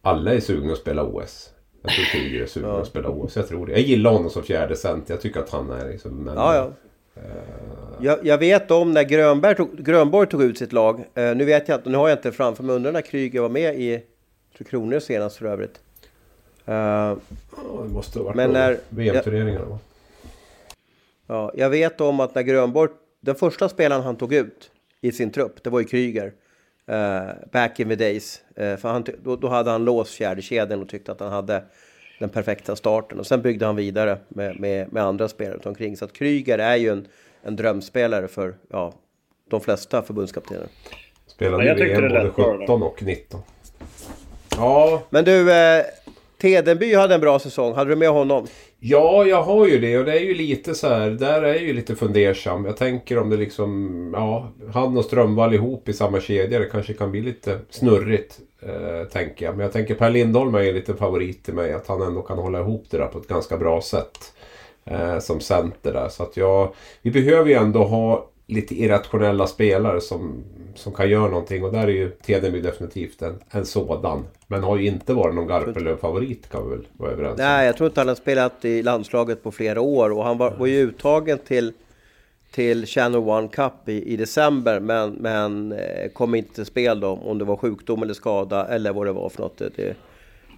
[0.01, 1.49] Alla är sugna att spela OS.
[1.83, 3.35] Jag tror Kryger är sugen att spela OS.
[3.35, 3.71] Jag tror det.
[3.71, 5.09] Jag gillar honom som fjärde cent.
[5.09, 6.11] Jag tycker att han är liksom...
[6.11, 6.71] Men, Ja, ja.
[7.99, 10.99] Jag, jag vet om när Grönberg tog, Grönborg tog ut sitt lag.
[11.13, 12.75] Eh, nu vet jag inte, nu har jag inte framför mig.
[12.75, 14.03] Undrar när Kryger var med i
[14.57, 15.79] Tre Kronor senast för övrigt.
[16.65, 17.17] Eh, Ja,
[17.83, 19.79] det måste ha varit VM-turneringarna va?
[21.27, 25.31] Ja, jag vet om att när Grönborg, den första spelaren han tog ut i sin
[25.31, 26.33] trupp, det var ju Kryger.
[26.87, 28.41] Eh, back in the days.
[28.55, 31.63] Eh, för han, då, då hade han låst fjärdekedjan och tyckte att han hade
[32.19, 33.19] den perfekta starten.
[33.19, 35.97] Och sen byggde han vidare med, med, med andra spelare runt omkring.
[35.97, 37.07] Så att Kryger är ju en,
[37.43, 38.93] en drömspelare för ja,
[39.49, 40.67] de flesta förbundskaptener.
[41.27, 42.59] Spelade Ja, jag i VM både lät bra då.
[42.59, 43.41] 17 och 19.
[44.57, 45.85] Ja, Men du, eh,
[46.41, 47.73] Tedenby hade en bra säsong.
[47.73, 48.47] Hade du med honom?
[48.83, 51.09] Ja, jag har ju det och det är ju lite så här.
[51.09, 52.65] Där är jag ju lite fundersam.
[52.65, 54.11] Jag tänker om det liksom...
[54.13, 56.59] Ja, han och Strömvall ihop i samma kedja.
[56.59, 58.39] Det kanske kan bli lite snurrigt.
[58.61, 59.57] Eh, tänker jag.
[59.57, 61.73] Men jag tänker Per Lindholm är ju en liten favorit till mig.
[61.73, 64.33] Att han ändå kan hålla ihop det där på ett ganska bra sätt.
[64.85, 66.09] Eh, som center där.
[66.09, 66.73] Så att jag...
[67.01, 70.43] Vi behöver ju ändå ha lite irrationella spelare som,
[70.75, 71.63] som kan göra någonting.
[71.63, 74.25] Och där är ju Tedenby definitivt en, en sådan.
[74.47, 77.45] Men har ju inte varit någon Garpenlöv-favorit kan vi väl vara överens om.
[77.45, 80.09] Nej, jag tror inte han har spelat i landslaget på flera år.
[80.09, 81.73] Och han var, var ju uttagen till,
[82.51, 84.79] till Channel One Cup i, i december.
[84.79, 87.09] Men, men eh, kom inte till spel då.
[87.09, 89.57] Om det var sjukdom eller skada eller vad det var för något.
[89.57, 89.89] Det, det,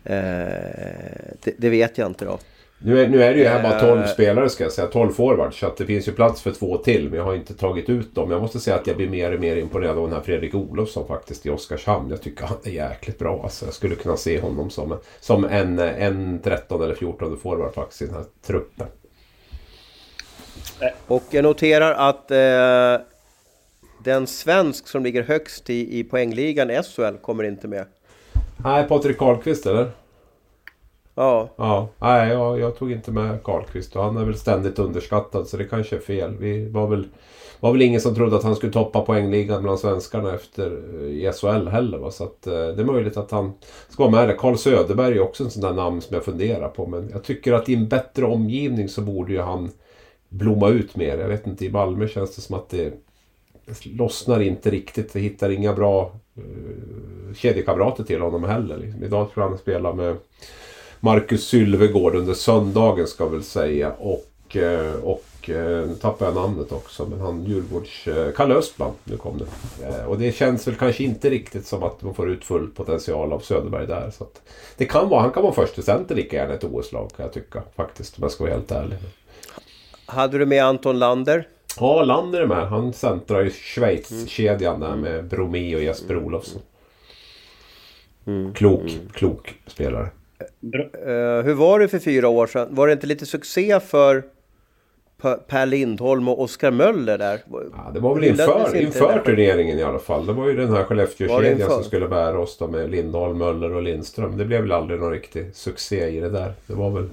[0.03, 2.39] eh, det, det vet jag inte då.
[2.85, 4.07] Nu är, nu är det ju här bara 12 Eh.
[4.07, 5.57] spelare ska jag säga, 12 forwards.
[5.59, 7.09] Så att det finns ju plats för två till.
[7.09, 8.31] Men jag har inte tagit ut dem.
[8.31, 11.07] Jag måste säga att jag blir mer och mer imponerad av den här Fredrik Olofsson
[11.07, 12.09] faktiskt i Oskarshamn.
[12.09, 13.39] Jag tycker han är jäkligt bra.
[13.43, 17.73] Alltså, jag skulle kunna se honom som, en- som en, en 13 eller 14 forward
[17.73, 18.87] faktiskt i den här truppen.
[21.07, 23.05] Och jag noterar att eh,
[24.03, 27.85] den svensk som ligger högst i, i poängligan i SHL kommer inte med.
[28.63, 29.91] Nej, Patrik Karlqvist eller?
[31.15, 35.47] Ja, Ja, nej jag, jag tog inte med Karlqvist och han är väl ständigt underskattad
[35.47, 36.37] så det kanske är fel.
[36.39, 37.07] Vi var väl,
[37.59, 41.31] var väl ingen som trodde att han skulle toppa poängligan bland svenskarna efter eh, i
[41.33, 41.97] SHL heller.
[41.97, 42.11] Va?
[42.11, 43.53] Så att, eh, det är möjligt att han
[43.89, 44.37] ska vara med där.
[44.37, 46.85] Karl Söderberg är också en sån där namn som jag funderar på.
[46.85, 49.71] Men jag tycker att i en bättre omgivning så borde ju han
[50.29, 51.17] blomma ut mer.
[51.17, 52.93] Jag vet inte, i Malmö känns det som att det,
[53.65, 55.15] det lossnar inte riktigt.
[55.15, 58.77] Vi hittar inga bra uh, kedjekamrater till honom heller.
[58.77, 59.03] Liksom.
[59.03, 60.15] Idag tror jag han spelar med
[61.03, 63.91] Marcus Sylvegård under söndagen ska väl säga.
[63.91, 67.05] Och, eh, och eh, nu tappar jag namnet också.
[67.05, 68.07] Men han Djurgårds...
[68.07, 70.05] eh, Kalle Östman, nu kom det.
[70.05, 73.39] Och det känns väl kanske inte riktigt som att man får ut full potential av
[73.39, 74.11] Söderberg där.
[74.11, 74.27] Så
[74.77, 77.33] det kan vara, han kan vara första center lika gärna i ett OS-lag kan jag
[77.33, 77.63] tycka.
[77.75, 78.97] Faktiskt, om jag ska vara helt ärlig.
[80.05, 81.47] hade du med Anton Lander?
[81.79, 82.67] Ja, Lander är med.
[82.67, 86.61] Han centrar ju Schweiz-kedjan där med Bromé och Jesper Olofsson.
[88.53, 90.09] Klok, klok spelare.
[90.39, 92.67] Eh, hur var det för fyra år sedan?
[92.71, 94.23] Var det inte lite succé för
[95.47, 97.39] Per- Lindholm och Oskar Möller där?
[97.51, 99.21] Ja, det var väl inför, inför det?
[99.25, 100.25] turneringen i alla fall.
[100.25, 103.73] Det var ju den här det Skellefteå-kedjan som skulle bära oss då med Lindholm, Möller
[103.73, 104.37] och Lindström.
[104.37, 106.53] Det blev väl aldrig någon riktig succé i det där.
[106.67, 107.09] Det var väl...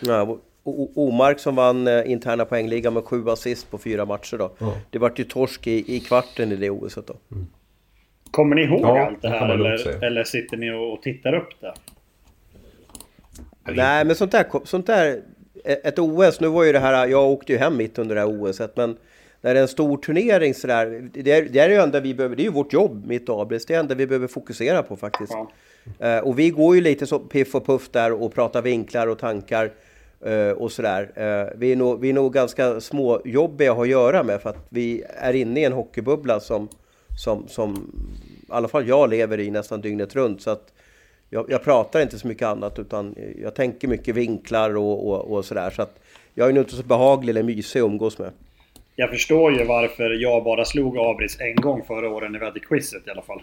[0.00, 4.50] Ja, O- Omark som vann eh, interna poängligan med sju assist på fyra matcher då.
[4.58, 4.72] Ja.
[4.90, 7.14] Det vart ju torsk i, i kvarten i det OS då.
[8.30, 11.02] Kommer ni ihåg Ja, allt det det här lugnt eller, eller sitter ni och, och
[11.02, 11.72] tittar upp det?
[13.64, 15.22] Nej, men sånt där, sånt där...
[15.64, 17.06] Ett OS, nu var ju det här...
[17.06, 18.96] Jag åkte ju hem mitt under det här OSet, men
[19.40, 21.10] när det är en stor turnering sådär...
[21.12, 22.36] Det är, det är ju enda vi behöver...
[22.36, 23.66] Det är ju vårt jobb, mitt Abris.
[23.66, 25.32] Det är det enda vi behöver fokusera på faktiskt.
[25.32, 25.50] Ja.
[25.98, 29.18] Eh, och vi går ju lite så piff och puff där och pratar vinklar och
[29.18, 29.72] tankar
[30.24, 31.12] eh, och sådär.
[31.14, 34.50] Eh, vi, är nog, vi är nog ganska småjobbiga att ha att göra med för
[34.50, 36.68] att vi är inne i en hockeybubbla som,
[37.18, 37.92] som, som
[38.48, 40.42] i alla fall jag lever i nästan dygnet runt.
[40.42, 40.72] Så att
[41.32, 45.44] jag, jag pratar inte så mycket annat utan jag tänker mycket vinklar och, och, och
[45.44, 45.70] sådär.
[45.70, 46.00] Så att
[46.34, 48.30] jag är nog inte så behaglig eller mysig att umgås med.
[48.96, 52.60] Jag förstår ju varför jag bara slog Abris en gång förra året när vi hade
[52.60, 53.42] quizet i alla fall.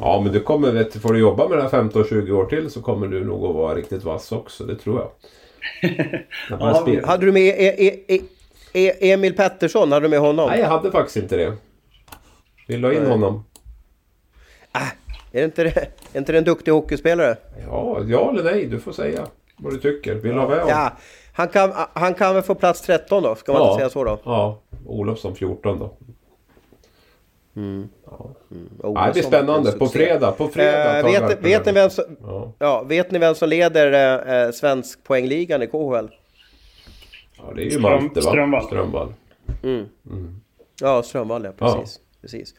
[0.00, 2.82] Ja, men du kommer, vet, får du jobba med det här 15-20 år till så
[2.82, 4.64] kommer du nog att vara riktigt vass också.
[4.64, 5.10] Det tror jag.
[6.50, 8.20] Ja, Hade du med e, e, e,
[8.72, 9.92] e, Emil Pettersson?
[9.92, 10.48] Hade du med honom?
[10.50, 11.56] Nej, jag hade faktiskt inte det.
[12.68, 13.44] Vill du ha in honom?
[15.32, 15.76] Är det inte, det,
[16.12, 17.36] är inte det en duktig hockeyspelare?
[17.66, 18.66] Ja, ja eller nej.
[18.66, 20.14] Du får säga vad du tycker.
[20.14, 20.68] Vill du ha med honom?
[20.70, 20.92] Ja,
[21.34, 23.34] han kan, han kan väl få plats 13 då?
[23.34, 24.18] Ska man inte säga så då?
[24.24, 25.84] Ja, Olofsson 14 då.
[27.54, 27.88] Olsson,
[28.82, 29.72] Ja, det blir spännande.
[29.72, 30.32] På fredag.
[30.32, 32.52] På fredag Eh, vet, vet, ni vem som, Ja.
[32.58, 33.92] ja, vet ni vem som leder
[34.28, 36.08] eh, eh, svensk poängligan i KHL?
[37.38, 38.30] ja, det är ju Ström- Malte va?
[38.30, 38.64] Strömvall.
[38.66, 39.12] Strömvall.
[40.80, 42.00] Ja, Strömvall ja, precis.
[42.20, 42.54] precis.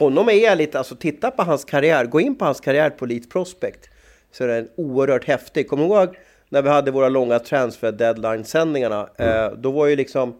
[0.00, 3.04] Honom är jag lite, alltså titta på hans karriär, gå in på hans karriär på
[3.04, 3.90] Elite Prospect.
[4.30, 5.68] Så är den oerhört häftig.
[5.68, 6.16] Kommer du ihåg
[6.48, 9.08] när vi hade våra långa transfer deadline-sändningarna?
[9.18, 10.34] Eh, då var ju liksom,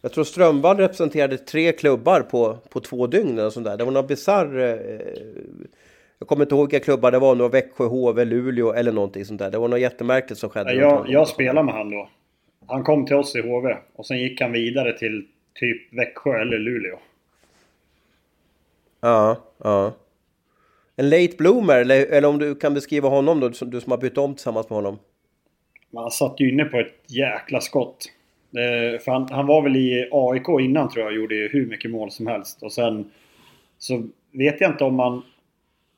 [0.00, 3.76] jag tror Strömvall representerade tre klubbar på, på två dygn eller sånt där.
[3.76, 4.58] Det var någon bisarr...
[4.58, 5.00] Eh,
[6.18, 9.38] jag kommer inte ihåg vilka klubbar det var, några Växjö, HV, Luleå eller någonting sånt
[9.38, 9.50] där.
[9.50, 10.74] Det var något jättemärkligt som skedde.
[10.74, 12.08] Jag, jag spelade med han då.
[12.66, 16.58] Han kom till oss i HV och sen gick han vidare till typ Växjö eller
[16.58, 16.98] Luleå.
[19.00, 19.92] Ja, ja.
[20.96, 24.18] En late bloomer, eller, eller om du kan beskriva honom då, du som, har bytt
[24.18, 24.98] om tillsammans med honom.
[25.94, 28.12] Han satt ju inne på ett jäkla skott.
[28.56, 31.66] Eh, för han, han var väl i AIK innan tror jag och gjorde ju hur
[31.66, 32.62] mycket mål som helst.
[32.62, 33.10] Och sen
[33.78, 35.22] så vet jag inte om man...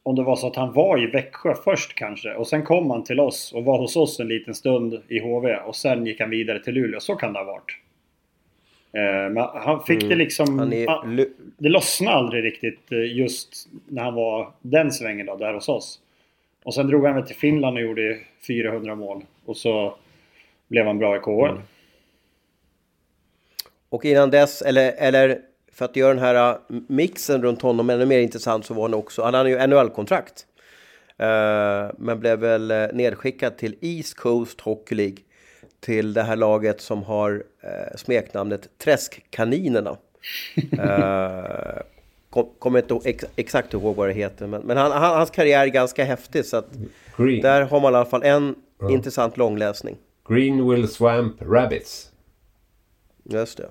[0.05, 2.35] Om det var så att han var i Växjö först kanske.
[2.35, 5.57] Och sen kom han till oss och var hos oss en liten stund i HV.
[5.57, 7.01] Och sen gick han vidare till Luleå.
[7.01, 7.79] Så kan det ha varit.
[8.93, 10.61] Eh, men han fick det liksom...
[10.61, 10.73] Mm.
[10.73, 11.27] Är,
[11.59, 16.01] det lossnade aldrig riktigt eh, just när han var den svängen då, där hos oss.
[16.65, 19.25] Och sen drog han väl till Finland och gjorde 400 mål.
[19.45, 19.95] Och så
[20.69, 21.51] blev han bra i KHL.
[21.51, 21.63] Mm.
[23.89, 25.39] och innan dess, eller, eller
[25.73, 28.95] för att göra den här äh, mixen runt honom ännu mer intressant så var han
[28.95, 30.47] också, han hade ju NHL-kontrakt.
[31.19, 35.17] Eh, men blev väl eh, nedskickad till East Coast Hockey League.
[35.85, 39.97] Till det här laget som har eh, smeknamnet Träskkaninerna.
[40.79, 41.83] Eh,
[42.31, 45.63] kom, kommer inte ex, exakt ihåg vad det heter, men, men han, han, hans karriär
[45.63, 46.45] är ganska häftig.
[46.45, 46.69] Så att
[47.17, 47.43] Green.
[47.43, 48.55] där har man i alla fall en,
[48.91, 49.97] intressant långläsning.
[50.29, 52.13] Greenwill Swamp Rabbits.
[53.23, 53.69] Just det.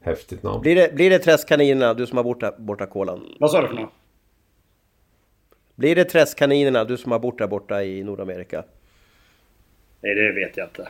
[0.00, 0.60] Häftigt namn.
[0.60, 3.36] Blir det, blir det Träskkaninerna, du som har borta, borta kolan?
[3.40, 3.92] Vad sa du för något?
[5.74, 8.64] Blir det Träskkaninerna, du som har borta borta i Nordamerika?
[10.00, 10.88] Nej, det vet jag inte.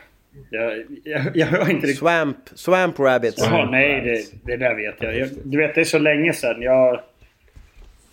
[0.49, 1.97] Jag, jag, jag hör inte riktigt.
[1.97, 3.37] Swamp, Swamp Rabbits.
[3.37, 5.17] Jaha, nej, det, det där vet jag.
[5.17, 5.29] jag.
[5.43, 6.61] Du vet, det är så länge sedan.
[6.61, 6.99] Jag,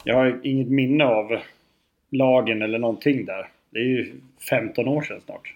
[0.05, 1.39] jag har inget minne av
[2.11, 3.49] lagen eller någonting där.
[3.71, 4.13] Det är ju
[4.49, 5.55] 15 år sedan snart.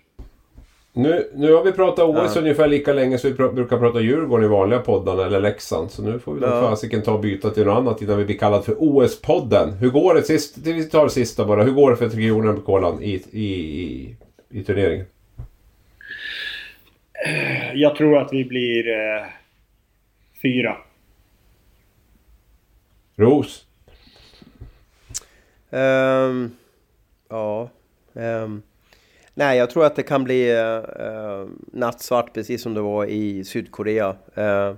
[0.93, 4.47] Nu, nu har vi pratat OS ungefär lika länge som vi pr brukar prata Djurgården
[4.47, 5.91] i vanliga poddarna eller Leksand.
[5.91, 6.61] Så nu får vi ja.
[6.61, 9.73] fasiken ta och byta till något annat innan vi blir kallad för OS-podden.
[9.73, 10.23] Hur går det?
[10.23, 11.63] Sist, vi tar det sista bara.
[11.63, 14.17] Hur går det för regionen på Kolan i, i, i,
[14.51, 15.07] i turneringen?
[17.75, 19.27] Jag tror att vi blir eh,
[20.43, 20.77] fyra.
[23.17, 23.67] Ros?
[25.71, 26.57] Um,
[27.29, 27.71] ja.
[28.13, 28.63] Um,
[29.35, 34.17] nej, jag tror att det kan bli uh, nattsvart precis som det var i Sydkorea.
[34.39, 34.75] Uh,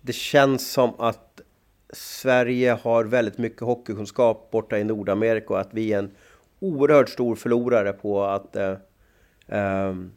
[0.00, 1.40] det känns som att
[1.92, 6.10] Sverige har väldigt mycket hockeykunskap borta i Nordamerika och att vi är en
[6.60, 8.76] oerhört stor förlorare på att uh,
[9.58, 10.12] um,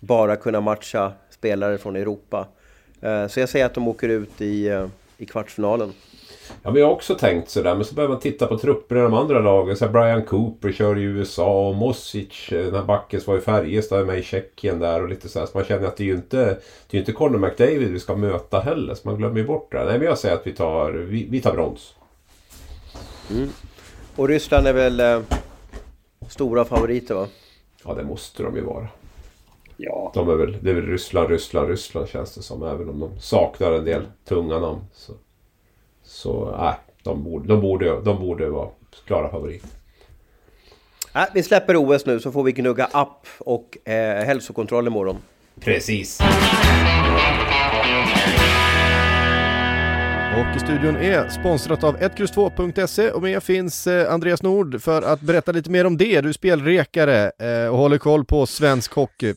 [0.00, 2.46] bara kunna matcha spelare från Europa.
[3.04, 4.86] Uh, så jag säger att de åker ut i,
[5.18, 5.92] i kvartsfinalen.
[6.62, 7.74] Ja, men jag har också tänkt sådär.
[7.74, 9.76] Men så börjar man titta på trupperna i de andra lagen.
[9.76, 14.00] Så Brian Cooper kör i USA och Mosic, den här backen som var i Färjestad,
[14.00, 16.14] är med i Tjeckien där och lite så Så man känner att det är ju
[16.14, 16.58] inte,
[16.90, 18.94] det är inte Conor McDavid vi ska möta heller.
[18.94, 19.84] Så man glömmer ju bort det.
[19.84, 21.94] Nej, men jag säger att vi tar, vi, vi tar brons.
[23.30, 23.48] Mm.
[24.16, 25.20] Och Ryssland är väl eh,
[26.28, 27.26] stora favoriter va?
[27.84, 28.88] Ja, det måste de ju vara.
[29.80, 30.10] Ja.
[30.14, 32.62] De är väl, det är väl Ryssland, Ryssland, Ryssland känns det som.
[32.62, 34.80] Även om de saknar en del tunga namn.
[34.92, 35.12] Så.
[36.02, 38.68] Så nej, de borde, de borde, de borde vara
[39.06, 39.68] klara favoriter.
[41.14, 45.16] Äh, vi släpper OS nu så får vi gnugga app och eh, hälsokontroll imorgon.
[45.60, 46.20] Precis.
[50.38, 55.20] Och i studion är sponsrat av 1X2.se och med finns eh, Andreas Nord för att
[55.20, 56.20] berätta lite mer om det.
[56.20, 59.34] Du är spelrekare eh, och håller koll på svensk hockey.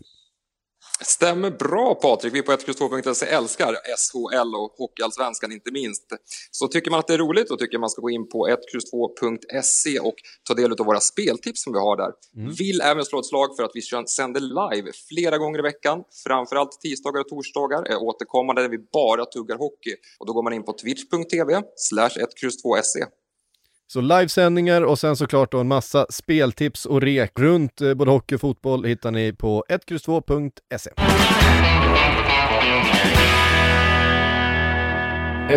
[1.01, 6.03] Stämmer bra Patrik, vi på 1X2.se älskar SHL och Hockeyallsvenskan inte minst.
[6.51, 9.99] Så tycker man att det är roligt då tycker man ska gå in på 1X2.se
[9.99, 10.15] och
[10.47, 12.11] ta del av våra speltips som vi har där.
[12.35, 12.53] Mm.
[12.53, 16.81] Vill även slå ett slag för att vi sänder live flera gånger i veckan, framförallt
[16.81, 20.63] tisdagar och torsdagar är återkommande där vi bara tuggar hockey och då går man in
[20.63, 23.05] på twitch.tv slash 1X2.se.
[23.93, 28.35] Så livesändningar och sen såklart då en massa speltips och rek runt eh, både hockey
[28.35, 30.91] och fotboll hittar ni på 1X2.se.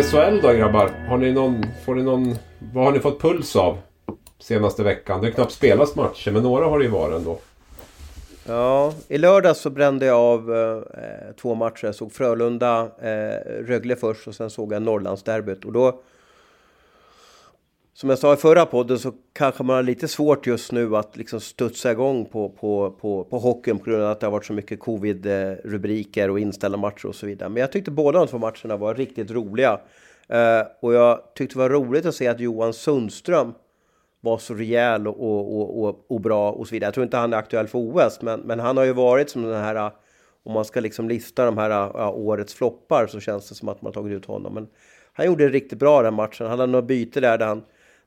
[0.01, 0.91] SHL då grabbar?
[1.07, 2.35] Har ni någon, får ni någon,
[2.73, 3.77] vad har ni fått puls av
[4.39, 5.21] senaste veckan?
[5.21, 7.39] Det har knappt spelats matcher men några har det ju varit ändå.
[8.47, 11.85] Ja, i lördags så brände jag av eh, två matcher.
[11.85, 15.65] Jag såg Frölunda, eh, Rögle först och sen såg jag Norrlandsderbyt.
[15.65, 16.01] Och då
[17.97, 21.17] som jag sa i förra podden så kanske man har lite svårt just nu att
[21.17, 24.45] liksom studsa igång på, på, på, på hockeyn på grund av att det har varit
[24.45, 27.49] så mycket covid-rubriker och inställda matcher och så vidare.
[27.49, 29.79] Men jag tyckte båda de två matcherna var riktigt roliga.
[30.27, 33.53] Eh, och jag tyckte det var roligt att se att Johan Sundström
[34.21, 36.87] var så rejäl och, och, och, och, bra och så vidare.
[36.87, 39.43] Jag tror inte han är aktuell för OS, men, men han har ju varit som
[39.43, 39.91] den här,
[40.43, 43.81] om man ska liksom lista de här ja, årets floppar så känns det som att
[43.81, 44.53] man har tagit ut honom.
[44.53, 44.67] Men
[45.13, 46.47] han gjorde det riktigt bra den matchen.
[46.47, 47.63] Han hade några byte där, där han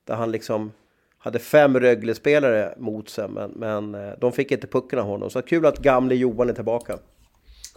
[0.09, 0.71] där han liksom
[1.17, 5.29] hade fem Rögle-spelare mot sig, men, men eh, de fick inte pucken av honom.
[5.29, 6.97] Så kul att gamle Johan är tillbaka.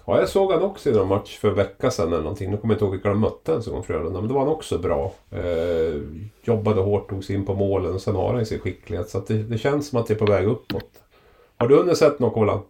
[0.07, 2.51] Ja, jag såg han också i någon match för en vecka sedan eller någonting.
[2.51, 4.21] Nu kommer jag inte ihåg vilka de mötte ens en Frölunda.
[4.21, 5.13] Men då var han också bra.
[5.31, 6.01] Eh,
[6.45, 9.09] jobbade hårt, tog sig in på målen och sen har han sin skicklighet.
[9.09, 10.91] Så det, det, känns som att det är på väg uppåt.
[11.57, 12.61] Har du hunnit sett något Kolan?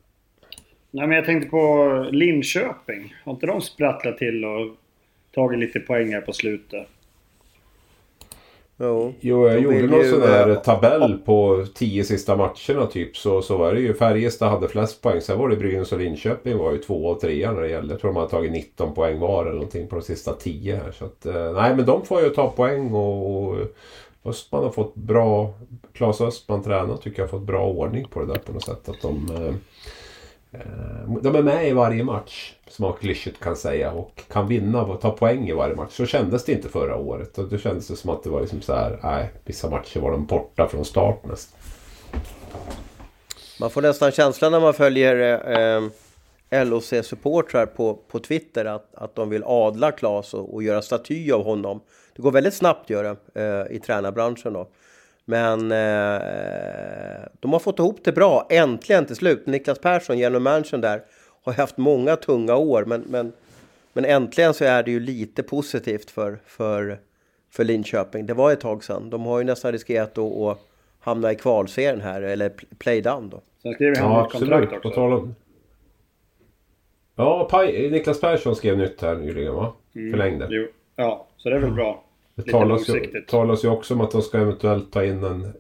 [0.91, 3.15] Nej men jag tänkte på Linköping.
[3.25, 4.77] Har inte de sprattlat till och
[5.35, 6.89] tagit lite poäng här på slutet?
[8.77, 13.17] Jo, jo jag gjorde någon sån där uh, tabell på tio sista matcherna typ.
[13.17, 15.21] Så, så var det ju Färjestad hade flest poäng.
[15.21, 17.95] Sen var det Brynäs och Linköping var ju två och trea när det gällde.
[17.95, 20.93] Jag tror de hade tagit 19 poäng var eller någonting på de sista tio här.
[20.93, 23.59] Så att, uh, nej men de får ju ta poäng och, och
[24.25, 25.55] Östman har fått bra...
[25.93, 28.89] Claes Östman tränare tycker jag har fått bra ordning på det där på något sätt.
[28.89, 29.31] Att de...
[30.53, 34.83] Eh, de är med i varje match, som man klyschigt kan säga, och kan vinna
[34.83, 35.93] och ta poäng i varje match.
[35.93, 37.39] Så kändes det inte förra året.
[37.39, 40.11] Och då kändes det som att det var liksom så här, nej, vissa matcher var
[40.11, 41.59] de borta från start nästan.
[43.61, 45.83] Man får nästan känslan när man följer eh, eh
[46.51, 51.45] LOC-supportrar på, på Twitter att, att de vill adla Klas och, och göra staty av
[51.45, 51.81] honom.
[52.17, 54.69] Det går väldigt snabbt att göra eh, i tränarbranschen då.
[55.25, 59.47] Men eh, de har fått ihop det bra, äntligen till slut.
[59.47, 61.03] Niklas Persson, general managern där,
[61.45, 62.85] har haft många tunga år.
[62.85, 63.33] Men, men,
[63.93, 66.99] men äntligen så är det ju lite positivt för, för,
[67.51, 68.27] för Linköping.
[68.27, 69.11] Det var ett tag sedan.
[69.11, 70.59] De har ju nästan riskerat att, att
[71.01, 73.41] hamna i kvalserien här, eller playdown då.
[73.63, 74.89] Sen skrev han ja, kontrakt också.
[74.89, 75.35] På tal om...
[77.17, 77.49] Ja,
[77.91, 79.73] Niklas Persson skrev nytt här nyligen va?
[79.95, 80.11] Mm.
[80.11, 80.47] Förlängde.
[80.51, 80.67] Jo.
[80.97, 82.02] Ja, så det är väl bra.
[82.35, 85.53] Det talas ju, talas ju också om att de ska eventuellt ta in en,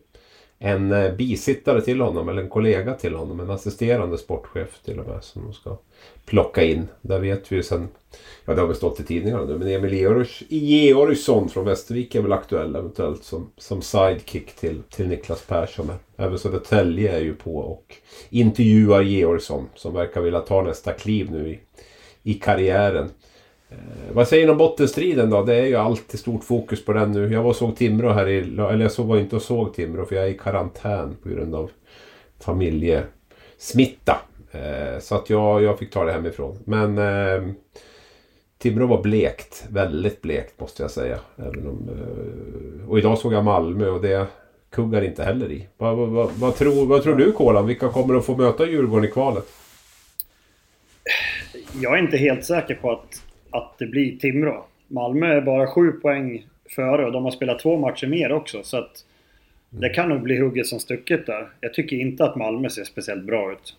[0.58, 3.40] en eh, bisittare till honom eller en kollega till honom.
[3.40, 5.78] En assisterande sportchef till och med som de ska
[6.26, 6.88] plocka in.
[7.00, 7.88] Där vet vi ju sen,
[8.44, 12.32] ja det har väl stått i tidningarna nu, men Emil Georgsson från Västervik är väl
[12.32, 15.90] aktuell eventuellt som, som sidekick till, till Niklas Persson.
[16.16, 17.96] Även Södertälje är ju på och
[18.30, 21.60] intervjuar Georgsson som verkar vilja ta nästa kliv nu i,
[22.22, 23.10] i karriären.
[23.72, 25.42] Eh, vad säger ni om bottenstriden då?
[25.42, 27.32] Det är ju alltid stort fokus på den nu.
[27.32, 28.38] Jag var och såg Timrå här i...
[28.38, 31.54] Eller jag såg, var inte och såg Timrå för jag är i karantän på grund
[31.54, 31.70] av
[32.40, 34.20] familjesmitta.
[34.52, 36.58] Eh, så att jag, jag fick ta det hemifrån.
[36.64, 37.52] Men eh,
[38.58, 39.64] Timrå var blekt.
[39.68, 41.18] Väldigt blekt måste jag säga.
[41.36, 44.26] Även om, eh, och idag såg jag Malmö och det
[44.70, 45.68] kuggar inte heller i.
[45.76, 47.66] Vad, vad, vad, vad tror, vad tror du Kolan?
[47.66, 49.44] Vilka kommer att få möta Djurgården i kvalet?
[51.80, 53.22] Jag är inte helt säker på att
[53.52, 54.64] att det blir Timrå.
[54.88, 58.62] Malmö är bara sju poäng före och de har spelat två matcher mer också.
[58.62, 59.04] Så att
[59.70, 61.48] det kan nog bli hugget som stucket där.
[61.60, 63.76] Jag tycker inte att Malmö ser speciellt bra ut.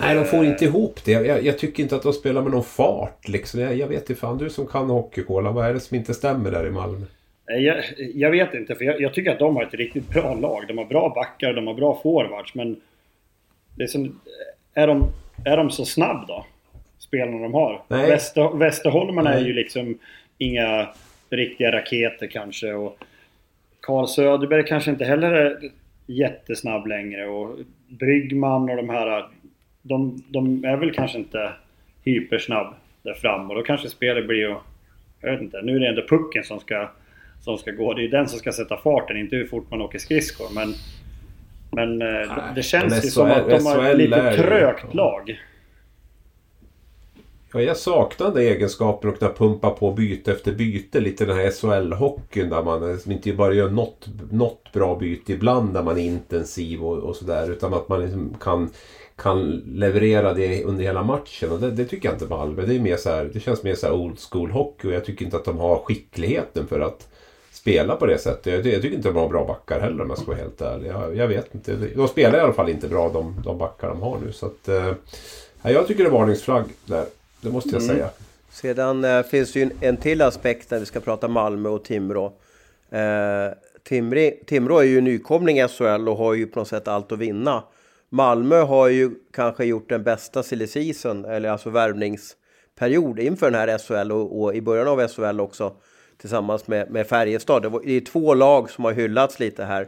[0.00, 1.10] Nej, de får inte ihop det.
[1.10, 3.28] Jag, jag tycker inte att de spelar med någon fart.
[3.28, 3.60] Liksom.
[3.60, 6.50] Jag, jag vet inte fan, du som kan hockeykola, vad är det som inte stämmer
[6.50, 7.06] där i Malmö?
[7.46, 10.64] Jag, jag vet inte, för jag, jag, tycker att de har ett riktigt bra lag.
[10.68, 12.80] De har bra backar, de har bra forwards, men...
[13.74, 14.20] Det är, som,
[14.74, 15.08] är, de,
[15.44, 16.46] är de så snabb då?
[17.06, 17.82] Spelarna de har.
[17.88, 19.98] Väster, Västerholmarna är ju liksom
[20.38, 20.88] inga
[21.30, 22.72] riktiga raketer kanske.
[22.72, 22.98] Och
[23.80, 25.58] Carl Söderberg kanske inte heller är
[26.06, 27.26] jättesnabb längre.
[27.26, 29.26] Och Bryggman och de här,
[29.82, 31.52] de, de är väl kanske inte
[32.04, 33.50] hypersnabb där fram.
[33.50, 34.54] Och då kanske spelet blir ju...
[35.20, 36.90] Jag vet inte, nu är det ändå pucken som ska,
[37.40, 37.94] som ska gå.
[37.94, 40.46] Det är den som ska sätta farten, inte hur fort man åker skridskor.
[40.54, 40.74] Men,
[41.72, 45.40] men eh, Nej, det känns ju som att de har ett lite trögt lag.
[47.56, 51.00] Ja, jag saknade egenskapen att kunna pumpa på byte efter byte.
[51.00, 55.82] Lite den här SHL-hockeyn där man inte bara gör något, något bra byte ibland där
[55.82, 57.50] man är intensiv och, och sådär.
[57.50, 58.70] Utan att man liksom kan,
[59.16, 61.52] kan leverera det under hela matchen.
[61.52, 62.66] Och det, det tycker jag inte Malmö.
[62.66, 65.24] Det, är mer så här, det känns mer så old school hockey och jag tycker
[65.24, 67.08] inte att de har skickligheten för att
[67.52, 68.46] spela på det sättet.
[68.46, 70.90] Jag, jag tycker inte de har bra backar heller om jag ska vara helt ärlig.
[70.90, 71.76] Jag, jag vet inte.
[71.96, 74.32] De spelar i alla fall inte bra de, de backar de har nu.
[74.32, 74.92] Så att, eh,
[75.62, 77.04] jag tycker det är varningsflagg där.
[77.40, 77.96] Det måste jag mm.
[77.96, 78.10] säga.
[78.50, 81.84] Sedan eh, finns det ju en, en till aspekt när vi ska prata Malmö och
[81.84, 82.32] Timrå.
[82.90, 83.50] Eh,
[83.82, 87.18] Timri, Timrå är ju nykomling i SHL och har ju på något sätt allt att
[87.18, 87.62] vinna.
[88.08, 93.78] Malmö har ju kanske gjort den bästa silly season, eller alltså värvningsperiod inför den här
[93.78, 95.72] SHL och, och, i början av SHL också
[96.20, 97.62] tillsammans med, med Färjestad.
[97.62, 99.82] Det, var, det är två lag som har hyllats lite här.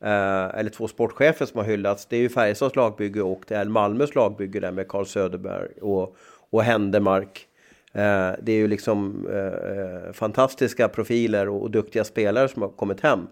[0.00, 2.06] Eh, eller två sportchefer som har hyllats.
[2.06, 6.16] Det är ju Färjestads lagbygge och det är Malmös lagbygge där med Carl Söderberg och,
[6.50, 7.46] och Händemark.
[7.92, 13.00] Eh, det är ju liksom eh, fantastiska profiler och, och, duktiga spelare som har kommit
[13.00, 13.26] hem.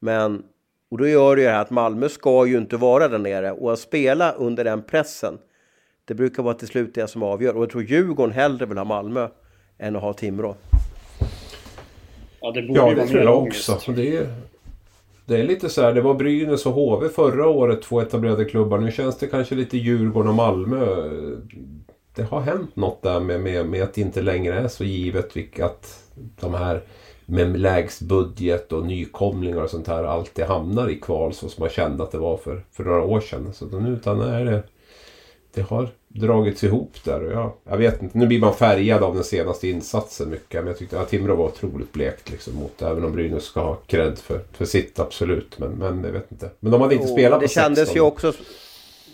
[0.00, 0.42] Men,
[0.90, 3.72] och då gör det ju här att Malmö ska ju inte vara där nere och
[3.72, 5.38] att spela under den pressen,
[6.04, 7.56] det brukar vara till slut det som avgör.
[7.56, 9.28] Och jag tror Djurgården hellre vill ha Malmö
[9.78, 10.56] än att ha Timrå.
[12.40, 13.80] Ja, det, ja, det tror jag också.
[13.86, 14.26] Det är,
[15.26, 18.78] det är lite så här, det var Brynäs och HV förra året, två etablerade klubbar.
[18.78, 20.86] Nu känns det kanske lite Djurgården och Malmö
[22.14, 25.36] det har hänt något där med, med, med att det inte längre är så givet
[25.36, 26.04] vilkat
[26.40, 26.82] de här
[27.26, 31.70] med lägst budget och nykomlingar och sånt här alltid hamnar i kval så som man
[31.70, 33.52] kände att det var för, för några år sedan.
[33.52, 34.62] Så nu utan är det,
[35.54, 38.18] det har dragits ihop där och jag, jag vet inte.
[38.18, 40.60] Nu blir man färgad av den senaste insatsen mycket.
[40.60, 43.74] Men jag tyckte att Timrå var otroligt blekt liksom mot även om Brynäs ska ha
[43.74, 45.58] cred för, för sitt absolut.
[45.58, 46.50] Men, men jag vet inte.
[46.60, 47.94] Men de hade inte oh, spelat på Det kändes 16.
[47.94, 48.32] ju också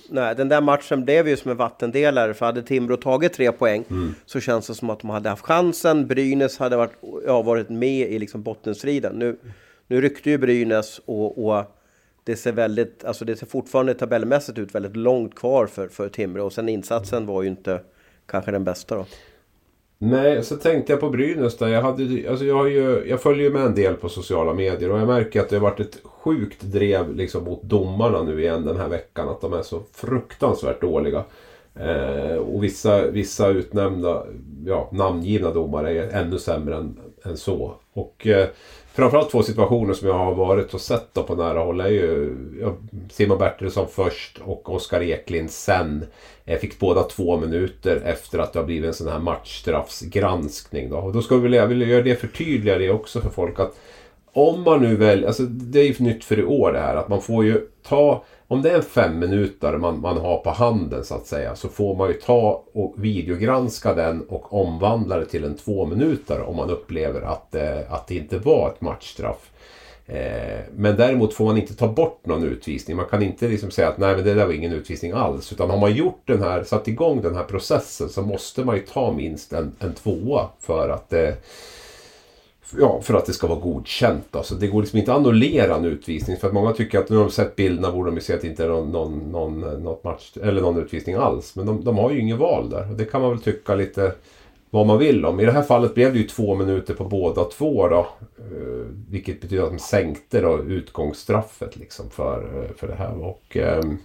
[0.09, 2.35] Nej, den där matchen blev ju som en vattendelare.
[2.35, 4.15] För hade Timrå tagit tre poäng mm.
[4.27, 6.07] så känns det som att de hade haft chansen.
[6.07, 6.93] Brynäs hade varit,
[7.27, 9.15] ja, varit med i liksom bottenstriden.
[9.17, 9.37] Nu,
[9.87, 11.65] nu ryckte ju Brynäs och, och
[12.25, 16.45] det ser väldigt, alltså det ser fortfarande tabellmässigt ut väldigt långt kvar för, för Timrå.
[16.45, 17.81] Och sen insatsen var ju inte
[18.27, 19.07] kanske den bästa då.
[19.99, 21.69] Nej, så tänkte jag på Brynäs där.
[21.69, 24.91] Jag, hade, alltså jag, har ju, jag följer ju med en del på sociala medier
[24.91, 28.65] och jag märker att det har varit ett sjukt drev liksom mot domarna nu igen
[28.65, 29.29] den här veckan.
[29.29, 31.25] Att de är så fruktansvärt dåliga.
[31.75, 34.27] Eh, och vissa, vissa utnämnda,
[34.67, 37.75] ja, namngivna domare är ännu sämre än, än så.
[37.93, 38.49] Och eh,
[38.97, 42.35] framförallt två situationer som jag har varit och sett då på nära håll är ju
[43.11, 46.05] Simon Bertilsson först och Oskar Eklind sen.
[46.45, 50.91] Jag fick båda två minuter efter att det har blivit en sån här matchstraffsgranskning.
[50.91, 50.97] Då.
[50.97, 53.77] Och då ska vi, jag vilja göra det förtydliga det också för folk att
[54.33, 57.09] om man nu väljer, alltså det är ju nytt för i år det här att
[57.09, 61.05] man får ju ta om det är en fem minuter man, man har på handen
[61.05, 65.45] så att säga så får man ju ta och videogranska den och omvandla det till
[65.45, 69.51] en två minuter om man upplever att, eh, att det inte var ett matchstraff.
[70.07, 72.97] Eh, men däremot får man inte ta bort någon utvisning.
[72.97, 75.53] Man kan inte liksom säga att nej men det där var ingen utvisning alls.
[75.53, 78.83] Utan har man gjort den här, satt igång den här processen så måste man ju
[78.83, 81.31] ta minst en, en tvåa för att eh,
[82.79, 84.37] Ja, för att det ska vara godkänt.
[84.37, 86.37] Alltså, det går liksom inte att annullera en utvisning.
[86.37, 88.49] För att många tycker att när de sett bilderna borde de ju se att det
[88.49, 91.57] inte är någon, någon, någon, något match, eller någon utvisning alls.
[91.57, 92.91] Men de, de har ju inget val där.
[92.91, 94.13] Och det kan man väl tycka lite
[94.71, 95.41] vad man vill om.
[95.41, 98.07] I det här fallet blev det ju två minuter på båda två då.
[98.39, 103.25] Eh, vilket betyder att de sänkte då utgångsstraffet liksom för, eh, för det här.
[103.25, 103.57] Och...
[103.57, 103.99] Ehm,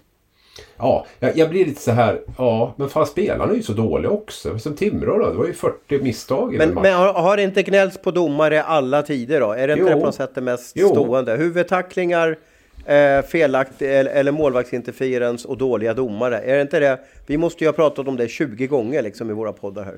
[0.78, 4.12] Ja, jag, jag, blir lite så här, ja, men fan spelarna är ju så dåliga
[4.12, 4.60] också.
[4.60, 7.64] Som Timrå då, det var ju 40 misstag i Men, men har, har det inte
[7.64, 9.52] gnällts på domare alla tider då?
[9.52, 9.88] Är det inte jo.
[9.88, 10.89] det på något sätt det mest jo.
[10.89, 11.36] stående?
[11.36, 12.38] Huvudtacklingar,
[12.86, 16.39] eh, felaktig eller, eller målvaktsinterferens och dåliga domare.
[16.39, 16.99] Är det inte det?
[17.28, 19.97] Vi måste ju ha pratat om det 20 gånger liksom i våra poddar här.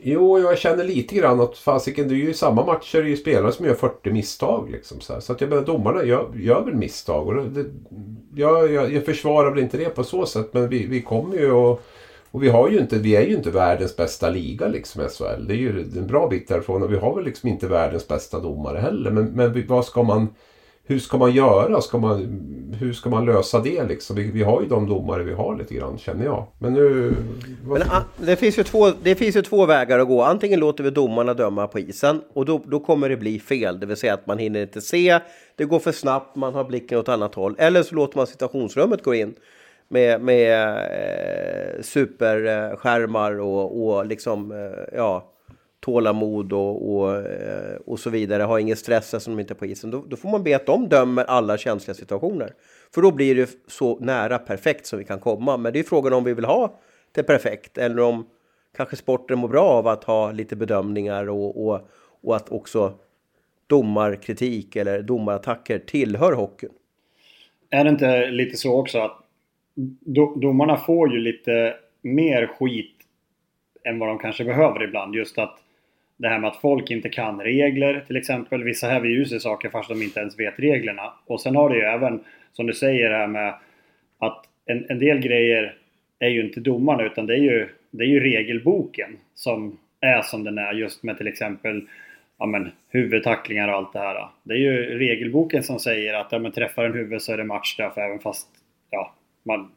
[0.00, 3.10] Jo, jag känner lite grann att fasiken, det är ju i samma matcher det är
[3.10, 4.70] ju spelare som gör 40 misstag.
[4.70, 7.28] Liksom, så, så att jag menar, domarna gör, gör väl misstag.
[7.28, 7.64] Och det,
[8.34, 11.52] jag, jag, jag försvarar väl inte det på så sätt, men vi, vi kommer ju
[11.52, 11.82] och,
[12.30, 15.46] och vi, har ju inte, vi är ju inte världens bästa liga liksom SHL.
[15.46, 18.40] Det är ju en bra bit därifrån och vi har väl liksom inte världens bästa
[18.40, 19.10] domare heller.
[19.10, 20.28] Men, men vad ska man
[20.88, 21.80] hur ska man göra?
[21.80, 22.40] Ska man,
[22.80, 24.16] hur ska man lösa det liksom?
[24.16, 26.46] Vi, vi, har ju de domare vi har lite grann känner jag.
[26.58, 27.14] Men nu...
[27.66, 30.22] Men, ah, det, finns ju två, det finns ju två vägar att gå.
[30.22, 33.80] Antingen låter vi domarna döma på isen och då, då kommer det bli fel.
[33.80, 35.18] Det vill säga att man hinner inte se,
[35.56, 37.54] det går för snabbt, man har blicken åt annat håll.
[37.58, 39.34] Eller så låter man situationsrummet gå in
[39.88, 45.34] med, med eh, superskärmar och, och liksom, eh, ja
[45.88, 49.66] tålamod och, och, eh, och så vidare, har ingen stress eftersom de inte är på
[49.66, 52.54] isen, då, då, får man be att de dömer alla känsliga situationer.
[52.94, 55.56] För då blir det så nära perfekt som vi kan komma.
[55.56, 56.80] Men det är frågan om vi vill ha
[57.14, 58.26] det perfekt eller om
[58.76, 61.88] kanske sporten mår bra av att ha lite bedömningar och, och,
[62.22, 62.92] och att också
[63.66, 66.70] domarkritik eller domarattacker tillhör hockeyn.
[67.70, 69.18] Är det inte lite så också att
[70.00, 72.94] do, domarna får ju lite mer skit
[73.84, 75.14] än vad de kanske behöver ibland.
[75.14, 75.58] Just att
[76.18, 78.64] det här med att folk inte kan regler till exempel.
[78.64, 81.12] Vissa häver ju sig saker fast de inte ens vet reglerna.
[81.26, 82.20] Och sen har det ju även,
[82.52, 83.54] som du säger här med
[84.18, 85.74] att en, en del grejer
[86.18, 90.44] är ju inte domarna utan det är ju, det är ju regelboken som är som
[90.44, 91.86] den är just med till exempel
[92.38, 94.28] ja, men, huvudtacklingar och allt det här.
[94.42, 97.44] Det är ju regelboken som säger att ja, men, träffar en huvud så är det
[97.44, 98.48] matchstraff även fast
[98.90, 99.70] ja, man,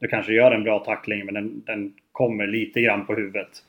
[0.00, 3.62] du kanske gör en bra tackling men den, den kommer lite grann på huvudet.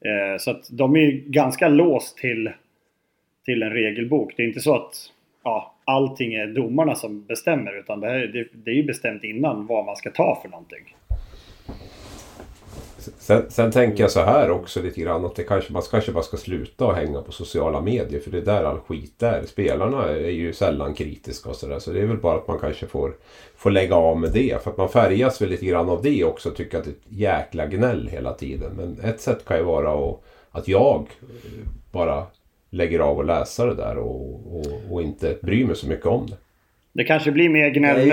[0.00, 2.50] Eh, så att de är ganska låst till,
[3.44, 4.32] till en regelbok.
[4.36, 5.12] Det är inte så att
[5.44, 9.66] ja, allting är domarna som bestämmer utan det, här, det, det är ju bestämt innan
[9.66, 10.96] vad man ska ta för någonting.
[13.18, 16.24] Sen, sen, tänker jag så här också lite grann att det kanske, man kanske bara
[16.24, 19.42] ska sluta hänga på sociala medier för det är där all skit är.
[19.46, 22.86] Spelarna är ju sällan kritiska och sådär så det är väl bara att man kanske
[22.86, 23.12] får,
[23.56, 24.62] får lägga av med det.
[24.62, 26.92] För att man färgas väl lite grann av det också och tycker att det är
[26.92, 28.72] ett jäkla gnäll hela tiden.
[28.76, 31.06] Men ett sätt kan ju vara att, att jag
[31.92, 32.26] bara
[32.70, 36.26] lägger av och läsa det där och, och, och inte bryr mig så mycket om
[36.26, 36.36] det.
[36.92, 38.06] Det kanske blir mer gnäll nu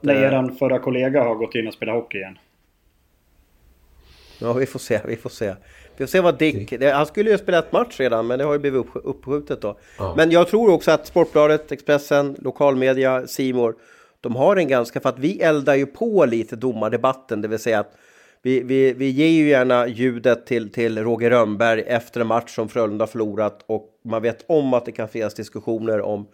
[0.00, 2.38] när eh, er förra kollega har gått in och spelat hockey igen.
[4.38, 5.54] Ja, vi får se, vi får se.
[5.96, 6.70] Vi får se vad Dick...
[6.80, 9.60] Det, han skulle ju spela ett match redan, men det har ju blivit upp, uppskjutet
[9.60, 9.78] då.
[9.98, 10.14] Ja.
[10.16, 13.74] Men jag tror också att Sportbladet, Expressen, lokalmedia, Simor
[14.20, 15.00] de har en ganska...
[15.00, 17.92] För att vi eldar ju på lite domardebatten, det vill säga att
[18.42, 22.68] vi, vi, vi ger ju gärna ljudet till, till Roger Rönnberg efter en match som
[22.68, 26.26] Frölunda förlorat och man vet om att det kan finnas diskussioner om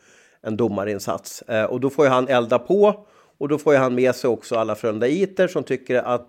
[0.43, 1.43] en domarinsats.
[1.43, 3.07] Eh, och då får ju han elda på
[3.39, 6.29] och då får ju han med sig också alla Frölunda-iter som tycker att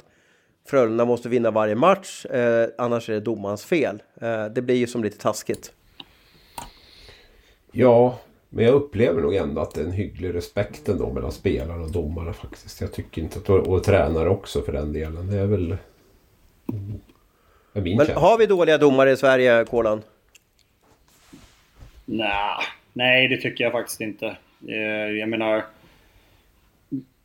[0.66, 4.03] Frölunda måste vinna varje match, eh, annars är det domarens fel.
[4.22, 5.74] Eh, det blir ju som lite taskigt.
[7.72, 11.82] Ja, men jag upplever nog ändå att det är en hygglig respekt ändå mellan spelare
[11.82, 12.82] och domare faktiskt.
[12.82, 15.32] Jag tycker inte att, och tränare också för den delen.
[15.32, 15.78] Det är väl...
[17.74, 20.01] Är min men har vi dåliga domare i Sverige, Kolan?
[22.05, 22.61] Nah,
[22.93, 24.38] nej, det tycker jag faktiskt inte.
[24.68, 25.66] Eh, jag menar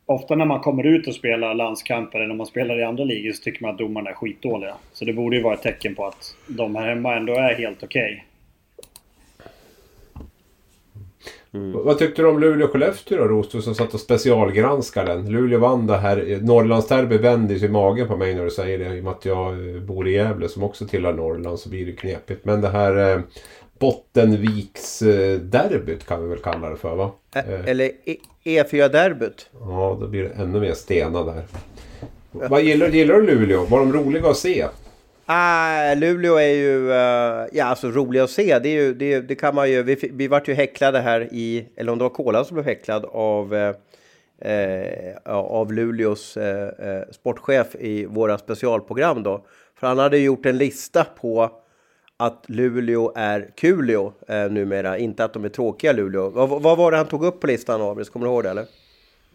[0.09, 3.31] ofta när man kommer ut och spelar landskamper eller om man spelar i andra ligor
[3.31, 4.75] så tycker man att domarna är skitdåliga.
[4.93, 7.83] Så det borde ju vara ett tecken på att de här hemma ändå är helt
[7.83, 8.03] okej.
[8.03, 8.19] Okay.
[11.53, 11.83] Mm.
[11.83, 15.31] Vad tyckte du om Luleå-Skellefteå då, Rost, som satt och specialgranskade den?
[15.31, 16.39] Luleå vann det här.
[16.41, 18.95] Norrlandsderby vänder i magen på mig när du säger det.
[18.95, 21.85] I och med att jag eh, bor i Gävle som också tillhör Norrland så blir
[21.85, 22.45] det knepigt.
[22.45, 23.21] Men det här eh,
[23.79, 27.11] Bottenviks-derbyt kan vi väl kalla det för va?
[27.65, 27.91] Eller
[28.57, 29.49] E4-derbyt.
[29.59, 31.43] Ja, då blir det ännu mer stena där.
[32.31, 33.65] Vad gillar, gillar du Luleå?
[33.65, 34.65] Var de roliga att se?
[35.25, 38.59] Ah, Luleå är ju, uh, ja alltså roliga att se.
[38.59, 41.65] Det, är ju, det, det kan man ju, vi, vi vart ju häcklade här i,
[41.75, 43.73] eller om det var Kolan som blev häcklad av, uh,
[44.45, 46.37] uh, av Luleås
[47.11, 49.45] sportchef i våra specialprogram då.
[49.79, 51.51] För han hade gjort en lista på
[52.21, 56.29] att Luleå är Kulio eh, numera, inte att de är tråkiga Luleå.
[56.29, 58.09] Vad, vad var det han tog upp på listan, Abris?
[58.09, 58.65] Kommer du ihåg det eller?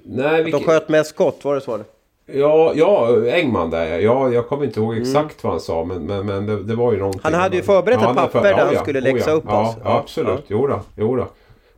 [0.02, 1.78] Nej, att de sköt mest skott, var det så?
[2.26, 4.30] Ja, ja, Engman där ja.
[4.30, 5.02] Jag kommer inte ihåg mm.
[5.02, 5.32] exakt mm.
[5.42, 7.20] vad han sa men, men, men det, det var ju någonting.
[7.24, 9.68] Han hade ju förberett ja, ett papper för, där han skulle läxa oh, upp ja,
[9.68, 9.76] oss.
[9.84, 10.28] Ja, absolut.
[10.28, 10.42] Ja.
[10.46, 11.26] Jo då, jo då.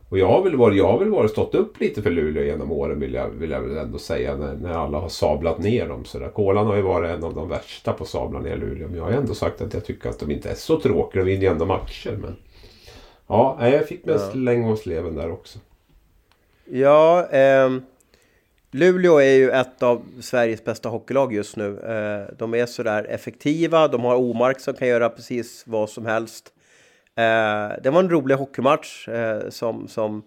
[0.09, 2.71] Och jag har väl varit, jag har väl varit stått upp lite för Luleå genom
[2.71, 6.05] åren vill jag, vill jag väl ändå säga när, när alla har sablat ner dem.
[6.05, 6.29] Så där.
[6.29, 8.87] Kolan har ju varit en av de värsta på att sabla ner Luleå.
[8.87, 11.23] Men jag har ändå sagt att jag tycker att de inte är så tråkiga.
[11.23, 12.17] De vinner ju ändå matcher.
[12.21, 12.35] Men...
[13.27, 14.39] Ja, jag fick mest ja.
[14.39, 15.59] länge hos sleven där också.
[16.65, 17.69] Ja, eh,
[18.71, 21.79] Luleå är ju ett av Sveriges bästa hockeylag just nu.
[21.79, 26.53] Eh, de är sådär effektiva, de har Omark som kan göra precis vad som helst.
[27.17, 30.23] Eh, det var en rolig hockeymatch eh, som, som,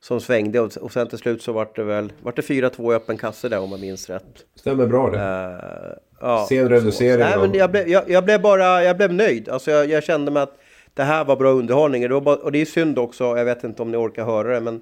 [0.00, 2.94] som svängde och, och sen till slut så var det väl var det 4-2 i
[2.94, 4.44] öppen kasse där om man minns rätt.
[4.54, 5.16] Stämmer bra det.
[5.16, 7.18] Uh, ja, Sen reducering.
[7.18, 9.48] Nej, men jag, blev, jag, jag, blev bara jag blev nöjd.
[9.48, 10.58] Alltså jag, jag kände mig att
[10.94, 12.02] det här var bra underhållning.
[12.02, 14.54] Det var bara, och det är synd också, jag vet inte om ni orkar höra
[14.54, 14.80] det, men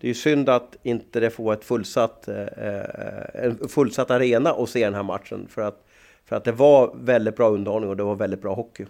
[0.00, 4.84] det är synd att inte det får ett fullsatt, eh, en fullsatt arena och se
[4.84, 5.46] den här matchen.
[5.50, 5.86] För att,
[6.24, 8.86] för att det var väldigt bra underhållning och det var väldigt bra hockey.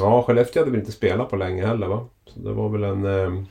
[0.00, 2.08] Ja, Skellefteå hade väl inte spelat på länge heller va?
[2.26, 3.04] Så det var väl en...
[3.04, 3.42] Eh...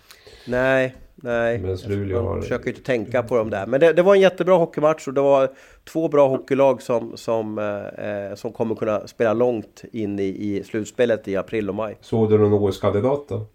[0.47, 1.59] Nej, nej.
[1.59, 2.41] Men Luleå har...
[2.41, 3.67] försöker ju inte tänka på dem där.
[3.67, 5.51] Men det, det, var en jättebra hockeymatch och det var
[5.83, 7.59] två bra hockeylag som, som,
[7.97, 11.97] eh, som kommer kunna spela långt in i, i slutspelet i april och maj.
[12.01, 13.45] Såg du någon OS-kandidat då?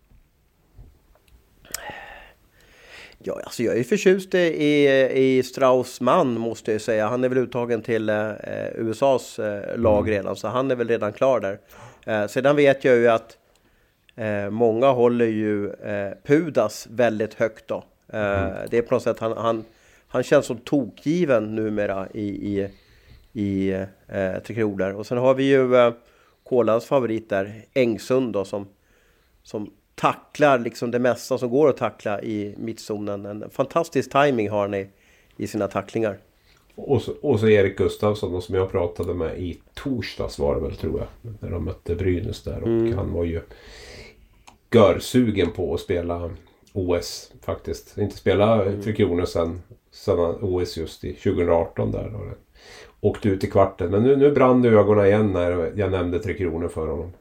[3.26, 7.08] Ja, alltså jag är förtjust i, i Straussman måste jag säga.
[7.08, 8.30] Han är väl uttagen till eh,
[8.74, 10.10] USAs eh, lag mm.
[10.10, 11.58] redan, så han är väl redan klar där.
[12.04, 13.38] Eh, sedan vet jag ju att
[14.16, 17.84] eh, många håller ju eh, Pudas väldigt högt då.
[18.12, 18.68] Eh, mm.
[18.70, 19.64] Det är på något sätt, han, han,
[20.08, 22.68] han känns som tokgiven numera i, i,
[23.32, 23.70] i
[24.08, 24.92] eh, Tre Kronor.
[24.92, 25.92] Och sen har vi ju eh,
[26.44, 28.68] Kolans favorit där, Engsund då, som,
[29.42, 33.26] som tacklar liksom det mesta som går att tackla i mittzonen.
[33.26, 34.88] En fantastisk timing har han i,
[35.36, 36.18] i sina tacklingar.
[36.74, 40.76] Och så, och så Erik Gustafsson som jag pratade med i torsdags var det väl
[40.76, 41.32] tror jag.
[41.40, 42.62] När de mötte Brynäs där.
[42.62, 42.96] Och mm.
[42.96, 43.40] han var ju
[44.72, 46.30] görsugen på att spela
[46.72, 47.98] OS faktiskt.
[47.98, 48.82] Inte spela mm.
[48.82, 52.10] Tre Kronor sen, sen OS just i 2018 där.
[52.12, 52.20] Då.
[53.00, 53.90] Åkte ut i kvarten.
[53.90, 57.12] Men nu, nu brann det ögonen igen när jag nämnde Tre Kronor för honom.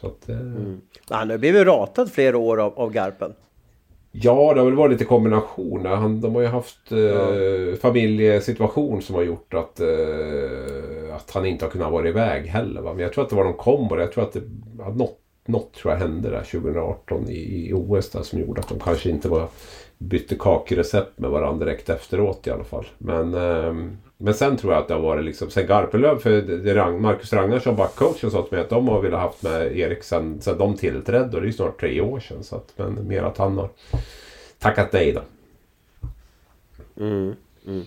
[0.00, 0.40] Så att, eh...
[0.40, 0.80] mm.
[1.08, 3.34] Han har blivit ratad flera år av, av Garpen.
[4.14, 5.86] Ja, det har väl varit lite kombination.
[5.86, 7.76] Han, de har ju haft eh, ja.
[7.76, 12.80] familjesituation som har gjort att, eh, att han inte har kunnat vara iväg heller.
[12.80, 12.92] Va?
[12.92, 13.98] Men jag tror att det var någon kombo.
[13.98, 14.42] Jag tror att det,
[14.94, 18.78] något, något tror jag hände där 2018 i, i OS där, som gjorde att de
[18.78, 19.48] kanske inte var,
[19.98, 22.86] bytte kakrecept med varandra direkt efteråt i alla fall.
[22.98, 23.74] Men eh,
[24.22, 27.76] men sen tror jag att det har varit liksom, sen Garpenlöv, för det Marcus Ragnarsson,
[27.76, 31.36] backcoachen, sa till mig att de har velat haft med Erik sen, sen de tillträdde
[31.36, 32.44] och det är ju snart tre år sedan.
[32.44, 33.68] Så att, men mer att han har
[34.58, 35.22] tackat nej då.
[37.04, 37.34] Mm,
[37.66, 37.82] mm.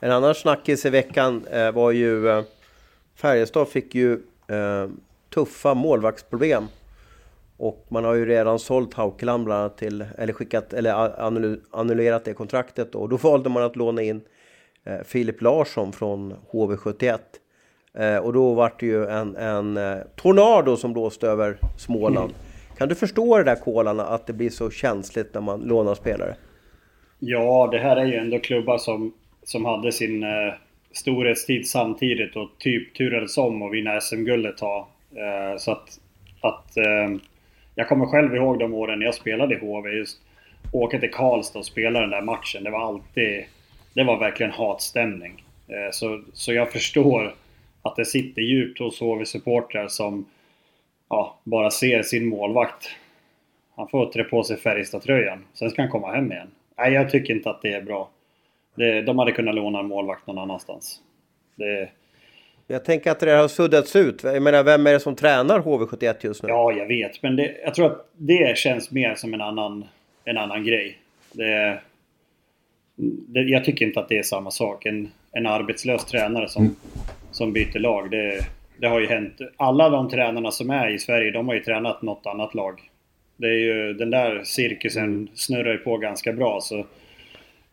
[0.00, 2.42] En annan snackis i veckan eh, var ju eh,
[3.14, 4.12] Färjestad fick ju
[4.46, 4.88] eh,
[5.34, 6.66] tuffa målvaktsproblem.
[7.56, 10.92] Och man har ju redan sålt Haukeland bland annat till, eller skickat, eller
[11.70, 12.98] annullerat det kontraktet då.
[12.98, 14.20] Och då valde man att låna in
[15.04, 17.18] Filip Larsson från HV71.
[17.94, 22.30] Eh, och då var det ju en, en eh, tornado som blåste över Småland.
[22.30, 22.42] Mm.
[22.78, 26.34] Kan du förstå det där Kolarna, att det blir så känsligt när man lånar spelare?
[27.18, 29.12] Ja, det här är ju ändå klubbar som,
[29.42, 30.54] som hade sin eh,
[30.92, 34.88] storhetstid samtidigt och typ turades om och vinna SM-guldet ta.
[35.10, 36.00] Eh, så att,
[36.40, 37.20] att eh,
[37.74, 39.90] jag kommer själv ihåg de åren när jag spelade i HV.
[39.90, 40.20] Just
[40.72, 42.64] åka till Karlstad och spela den där matchen.
[42.64, 43.44] Det var alltid
[44.00, 45.44] det var verkligen hatstämning.
[45.68, 47.34] Eh, så, så jag förstår
[47.82, 50.26] att det sitter djupt hos HV-supportrar som
[51.08, 52.90] ja, bara ser sin målvakt.
[53.76, 56.48] Han får trä på sig Färjestad-tröjan, sen ska han komma hem igen.
[56.78, 58.10] Nej, jag tycker inte att det är bra.
[58.74, 61.00] Det, de hade kunnat låna en målvakt någon annanstans.
[61.56, 61.88] Det...
[62.66, 64.24] Jag tänker att det har suddats ut.
[64.24, 66.48] Jag menar, vem är det som tränar HV71 just nu?
[66.48, 67.22] Ja, jag vet.
[67.22, 69.84] Men det, jag tror att det känns mer som en annan
[70.24, 70.98] en annan grej.
[71.32, 71.80] Det,
[73.32, 74.86] jag tycker inte att det är samma sak.
[74.86, 76.76] En, en arbetslös tränare som, mm.
[77.30, 78.10] som byter lag.
[78.10, 78.40] Det,
[78.76, 79.40] det har ju hänt.
[79.56, 82.90] Alla de tränarna som är i Sverige, de har ju tränat något annat lag.
[83.36, 85.28] Det är ju, den där cirkusen mm.
[85.34, 86.60] snurrar ju på ganska bra.
[86.60, 86.86] Så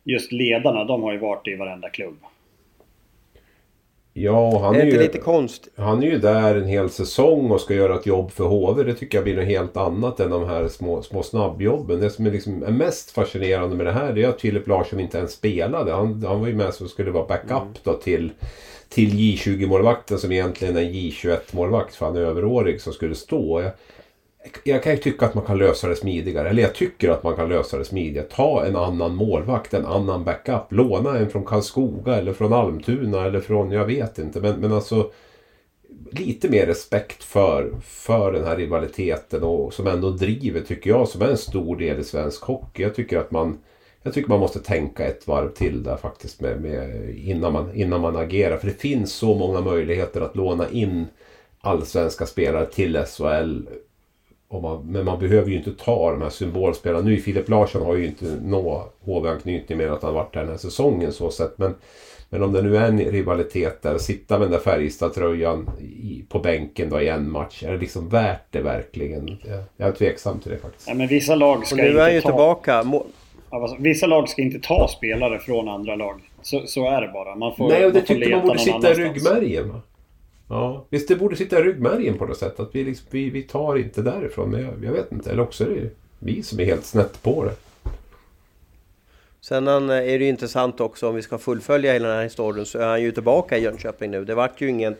[0.03, 2.17] just ledarna, de har ju varit i varenda klubb.
[4.19, 5.67] Ja, han är, är ju, lite konst?
[5.75, 8.83] Han är ju där en hel säsong och ska göra ett jobb för HV.
[8.83, 11.99] Det tycker jag blir något helt annat än de här små, små snabbjobben.
[11.99, 15.17] Det som är, liksom, är mest fascinerande med det här är att Filip Larsson inte
[15.17, 15.91] ens spelade.
[15.91, 17.73] Han, han var ju med som skulle vara backup mm.
[17.83, 18.31] då till,
[18.89, 23.61] till J20-målvakten som egentligen är J21-målvakt för han är överårig som skulle stå.
[23.61, 23.71] Jag,
[24.63, 26.49] jag kan ju tycka att man kan lösa det smidigare.
[26.49, 28.25] Eller jag tycker att man kan lösa det smidigare.
[28.25, 30.61] Ta en annan målvakt, en annan backup.
[30.69, 34.41] Låna en från Karlskoga eller från Almtuna eller från, jag vet inte.
[34.41, 35.11] Men, men alltså
[36.11, 41.21] lite mer respekt för, för den här rivaliteten och som ändå driver, tycker jag, som
[41.21, 42.83] är en stor del i svensk hockey.
[42.83, 43.57] Jag tycker att man
[44.03, 48.01] jag tycker man måste tänka ett varv till där faktiskt med, med, innan, man, innan
[48.01, 48.57] man agerar.
[48.57, 51.05] För det finns så många möjligheter att låna in
[51.61, 53.67] allsvenska spelare till SHL
[54.51, 57.05] man, men man behöver ju inte ta de här symbolspelarna.
[57.05, 60.51] Nu Filip Larsson har ju inte nå HV-anknytning mer än att han varit här den
[60.51, 61.57] här säsongen så sett.
[61.57, 61.75] Men,
[62.29, 65.69] men om det nu är en rivalitet där, sitta med den där Färjestad-tröjan
[66.29, 67.63] på bänken då i en match.
[67.63, 69.37] Är det liksom värt det verkligen?
[69.77, 70.87] Jag är tveksam till det faktiskt.
[70.87, 72.29] Ja, men vissa lag ska Och nu är ju ta...
[72.29, 72.83] tillbaka.
[73.79, 76.21] Vissa lag ska inte ta spelare från andra lag.
[76.41, 77.35] Så, så är det bara.
[77.35, 79.81] Man får, Nej, och det tycker man borde sitta i ryggmärgen.
[80.49, 82.59] Ja, visst det borde sitta i ryggmärgen på något sätt.
[82.59, 84.49] Att vi, liksom, vi, vi tar inte därifrån.
[84.49, 85.31] Men jag, jag, vet inte.
[85.31, 85.89] Eller också är det
[86.19, 87.53] vi som är helt snett på det.
[89.41, 92.79] Sen är det ju intressant också om vi ska fullfölja hela den här historien så
[92.79, 94.25] är han ju tillbaka i Jönköping nu.
[94.25, 94.95] Det vart ju ingen...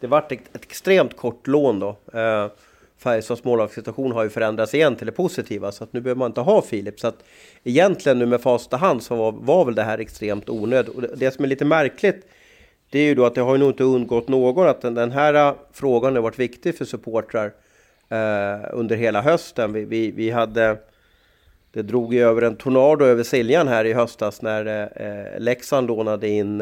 [0.00, 1.96] Det vart ett, ett extremt kort lån då.
[2.18, 2.46] Eh,
[2.98, 6.40] Färjestads målvaktssituation har ju förändrats igen till det positiva så att nu behöver man inte
[6.40, 7.00] ha Filip.
[7.00, 7.24] Så att
[7.64, 10.94] egentligen nu med facit hand så var, var väl det här extremt onödigt.
[10.94, 12.26] Och det, det som är lite märkligt
[12.90, 15.34] det är ju då att det har nog inte undgått någon att den, den här
[15.34, 17.52] äh, frågan har varit viktig för supportrar
[18.08, 19.72] eh, under hela hösten.
[19.72, 20.76] Vi, vi, vi, hade,
[21.72, 26.28] det drog ju över en tornado över Siljan här i höstas när eh, Leksand lånade
[26.28, 26.60] in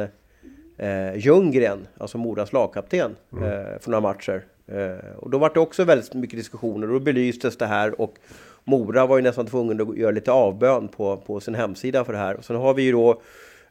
[0.77, 3.45] eh, Ljunggren, alltså Moras lagkapten, mm.
[3.45, 4.45] eh, för några matcher.
[4.67, 8.19] Eh, och då var det också väldigt mycket diskussioner och då belystes det här och
[8.65, 12.19] Mora var ju nästan tvungen att göra lite avbön på, på sin hemsida för det
[12.19, 12.37] här.
[12.37, 13.21] Och sen har vi ju då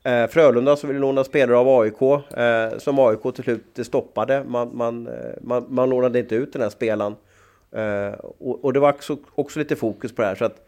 [0.06, 2.01] Eh, Frölunda som ville låna spelare av AIK,
[2.38, 4.43] eh, som AIK till slut stoppade.
[4.43, 7.16] Man, man, eh, man, man lånade inte ut den här spelaren.
[7.72, 10.36] Eh, och, och, det var också, också, lite fokus på det här.
[10.36, 10.68] Så att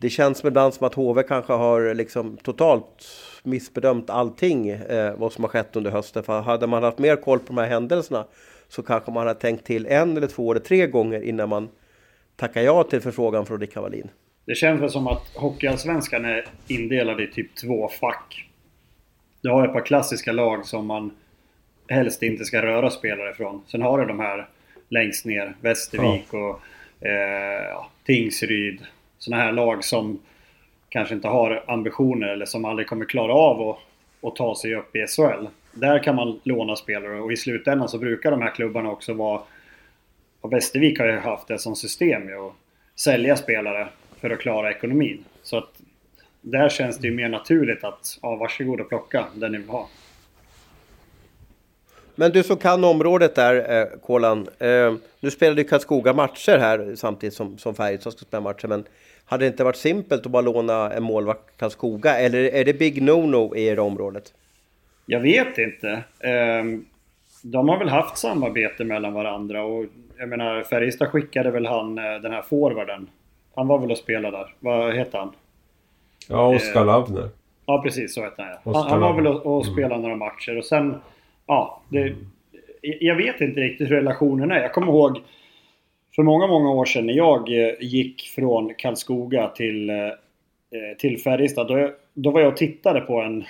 [0.00, 3.06] det känns ibland som att HV kanske har liksom totalt
[3.42, 6.22] missbedömt allting, eh, vad som har skett under hösten.
[6.22, 8.24] För hade man haft mer koll på de här händelserna
[8.68, 11.68] så kanske man hade tänkt till en eller två eller tre gånger innan man
[12.36, 14.10] tackar ja till förfrågan från Rickard Wallin.
[14.48, 18.46] Det känns väl som att Hockeyallsvenskan är indelad i typ två fack.
[19.40, 21.10] Du har ett par klassiska lag som man
[21.88, 23.62] helst inte ska röra spelare ifrån.
[23.66, 24.46] Sen har du de här
[24.88, 26.60] längst ner, Västervik och
[27.06, 28.80] eh, Tingsryd.
[29.18, 30.18] Sådana här lag som
[30.88, 33.78] kanske inte har ambitioner eller som aldrig kommer klara av att,
[34.22, 35.46] att ta sig upp i SHL.
[35.72, 39.40] Där kan man låna spelare och i slutändan så brukar de här klubbarna också vara...
[40.40, 42.54] Och Västervik har ju haft det som system ju, att
[42.96, 43.88] sälja spelare
[44.20, 45.24] för att klara ekonomin.
[45.42, 45.80] Så att
[46.40, 49.88] där känns det ju mer naturligt att, ja varsågod och plocka den ni vill ha.
[52.14, 54.48] Men du som kan området där, eh, Kolan.
[54.58, 58.66] Eh, nu spelade ju Karlskoga matcher här samtidigt som, som Färjestad ska spela matcher.
[58.66, 58.84] Men
[59.24, 62.18] hade det inte varit simpelt att bara låna en målvakt Karlskoga?
[62.18, 64.34] Eller är det big no-no i det området?
[65.06, 65.90] Jag vet inte.
[66.20, 66.64] Eh,
[67.42, 69.84] de har väl haft samarbete mellan varandra och
[70.18, 73.08] jag menar Färjestad skickade väl han eh, den här forwarden
[73.58, 74.54] han var väl och spelade där.
[74.60, 75.32] Vad heter han?
[76.28, 77.28] Ja, Oskar eh, Lavner.
[77.66, 78.72] Ja, precis så heter han ja.
[78.72, 80.02] Han, han var väl och, och spelade mm.
[80.02, 80.94] några matcher och sen...
[81.46, 82.14] Ja, det.
[82.82, 84.60] Jag vet inte riktigt hur relationen är.
[84.60, 85.20] Jag kommer ihåg
[86.14, 89.96] för många, många år sedan när jag eh, gick från Karlskoga till, eh,
[90.98, 91.68] till Färjestad.
[91.68, 93.44] Då, då var jag och tittade på en,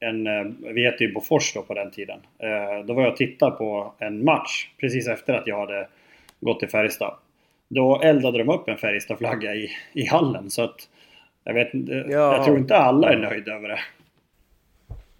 [0.00, 2.18] en, vi hette ju Bofors då på den tiden.
[2.84, 5.88] Då var jag och tittade på en match precis efter att jag hade
[6.40, 7.14] gått till Färjestad.
[7.74, 10.88] Då eldade de upp en Färjestad-flagga i, i hallen så att
[11.44, 12.36] jag vet ja.
[12.36, 13.80] jag tror inte alla är nöjda över det.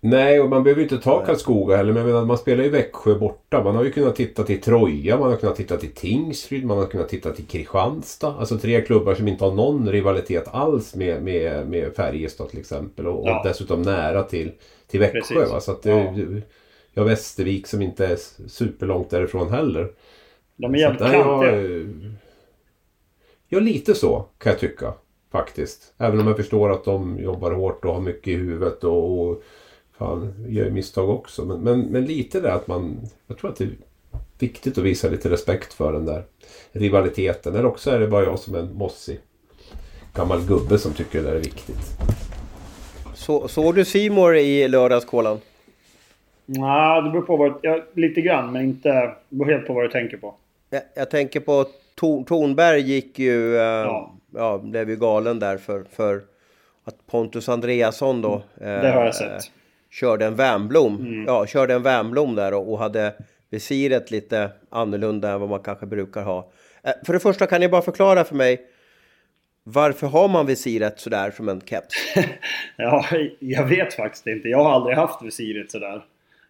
[0.01, 1.93] Nej, och man behöver ju inte ta Karlskoga heller.
[1.93, 3.65] Men jag menar, man spelar ju Växjö borta.
[3.65, 6.87] Man har ju kunnat titta till Troja, man har kunnat titta till Tingsryd, man har
[6.87, 8.35] kunnat titta till Kristianstad.
[8.39, 13.07] Alltså tre klubbar som inte har någon rivalitet alls med, med, med Färjestad till exempel.
[13.07, 13.39] Och, ja.
[13.39, 14.53] och dessutom nära till,
[14.91, 15.47] till Växjö.
[15.47, 15.61] Va?
[15.61, 16.41] Så att det, ja.
[16.95, 18.17] ja, Västervik som inte är
[18.49, 19.89] superlångt därifrån heller.
[20.57, 21.53] De är jävligt kantiga.
[23.55, 24.93] Ja, lite så kan jag tycka.
[25.33, 25.95] Faktiskt.
[25.99, 29.43] Även om jag förstår att de jobbar hårt och har mycket i huvudet och, och
[29.99, 31.45] fan, gör misstag också.
[31.45, 33.01] Men, men, men lite det att man...
[33.27, 33.71] Jag tror att det är
[34.39, 36.25] viktigt att visa lite respekt för den där
[36.73, 37.55] rivaliteten.
[37.55, 39.19] Eller också är det bara jag som är en mossig
[40.15, 41.99] gammal gubbe som tycker det där är viktigt.
[43.15, 45.39] Så, såg du Simor i lördagskolan?
[46.47, 47.55] Nej, det beror på vad...
[47.63, 48.89] Ja, lite grann, men inte...
[48.89, 50.35] Det beror helt på vad du tänker på.
[50.71, 53.57] Jag, jag tänker på Tor, Tornberg gick ju...
[53.57, 54.15] Eh, ja.
[54.35, 54.59] ja.
[54.59, 56.23] blev ju galen där för, för
[56.85, 58.35] att Pontus Andreasson då...
[58.35, 59.43] Eh, det har jag sett.
[59.91, 60.97] Körde en Wernbloom.
[60.97, 61.25] Mm.
[61.27, 63.15] Ja, körde en Wernbloom där och, och hade
[63.51, 66.51] visiret lite annorlunda än vad man kanske brukar ha.
[66.83, 68.67] Eh, för det första kan ni bara förklara för mig
[69.67, 71.95] varför har man visiret sådär som en keps?
[72.77, 73.05] ja,
[73.39, 74.49] jag vet faktiskt inte.
[74.49, 76.05] Jag har aldrig haft visiret sådär.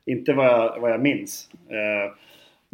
[0.05, 1.49] Inte vad jag, vad jag minns.
[1.53, 2.13] Eh,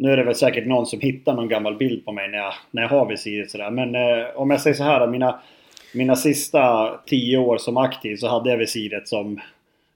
[0.01, 2.53] nu är det väl säkert någon som hittar någon gammal bild på mig när jag,
[2.71, 3.71] när jag har visiret sådär.
[3.71, 5.39] Men eh, om jag säger så här mina,
[5.93, 9.39] mina sista tio år som aktiv så hade jag visiret som,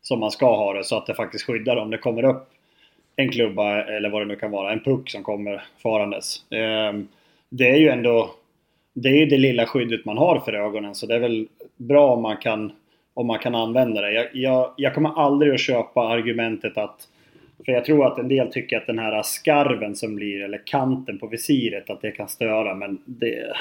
[0.01, 0.83] som man ska ha det.
[0.83, 2.49] Så att det faktiskt skyddar om det kommer upp
[3.15, 4.71] en klubba eller vad det nu kan vara.
[4.71, 6.51] En puck som kommer farandes.
[6.51, 6.93] Eh,
[7.49, 8.31] det är ju ändå
[8.93, 11.47] det är ju det lilla skyddet man har för ögonen så det är väl
[11.77, 12.71] bra om man kan,
[13.13, 14.11] om man kan använda det.
[14.11, 17.07] Jag, jag, jag kommer aldrig att köpa argumentet att
[17.65, 21.19] för jag tror att en del tycker att den här skarven som blir, eller kanten
[21.19, 23.53] på visiret, att det kan störa men det...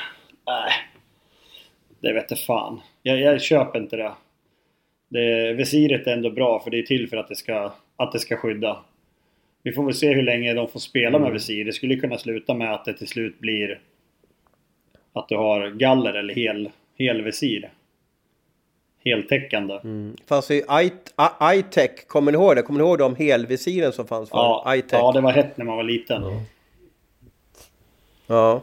[0.47, 0.72] Nej.
[2.01, 2.80] Det vet jag fan.
[3.03, 4.12] Jag, jag köper inte det.
[5.09, 5.53] det.
[5.53, 8.36] Visiret är ändå bra för det är till för att det ska, att det ska
[8.36, 8.78] skydda.
[9.62, 11.32] Vi får väl se hur länge de får spela med mm.
[11.32, 11.64] visir.
[11.64, 13.80] Det skulle kunna sluta med att det till slut blir
[15.12, 17.70] att du har galler eller hel, helvisir.
[19.05, 19.75] Heltäckande.
[19.85, 20.17] Mm.
[20.29, 20.63] Fanns ju
[21.43, 22.63] iTech, kommer ni ihåg det?
[22.63, 24.99] Kommer ni ihåg de helvisiren som fanns för ja, iTech?
[25.01, 26.23] Ja, det var hett när man var liten.
[26.23, 26.41] Ja.
[28.27, 28.61] ja.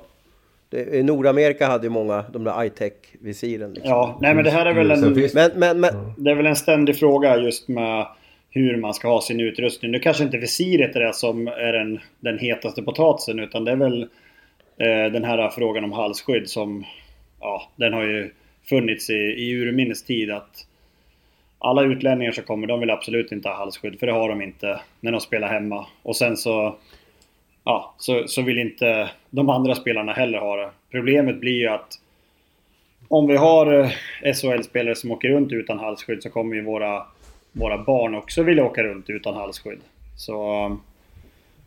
[0.69, 3.73] Det, I Nordamerika hade ju många de där iTech-visiren.
[3.73, 3.89] Liksom.
[3.89, 5.29] Ja, nej men det här är väl en...
[5.33, 6.13] Men, men, men...
[6.17, 8.07] Det är väl en ständig fråga just med
[8.49, 9.91] hur man ska ha sin utrustning.
[9.91, 13.75] Nu kanske inte visiret är det som är den, den hetaste potatisen utan det är
[13.75, 14.07] väl
[14.81, 16.85] Eh, den här frågan om halsskydd som,
[17.39, 18.31] ja, den har ju
[18.69, 20.67] funnits i, i urminnes tid att
[21.59, 24.79] alla utlänningar som kommer, de vill absolut inte ha halsskydd för det har de inte
[24.99, 25.85] när de spelar hemma.
[26.03, 26.75] Och sen så,
[27.63, 30.69] ja, så, så vill inte de andra spelarna heller ha det.
[30.91, 31.99] Problemet blir ju att
[33.07, 33.89] om vi har eh,
[34.33, 37.03] SHL-spelare som åker runt utan halsskydd så kommer ju våra,
[37.51, 39.79] våra barn också vilja åka runt utan halsskydd.
[40.17, 40.77] Så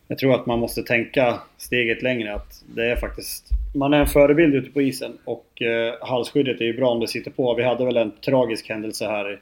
[0.09, 2.35] jag tror att man måste tänka steget längre.
[2.35, 3.49] Att det är faktiskt...
[3.75, 7.09] Man är en förebild ute på isen och eh, halsskyddet är ju bra om det
[7.09, 7.55] sitter på.
[7.55, 9.41] Vi hade väl en tragisk händelse här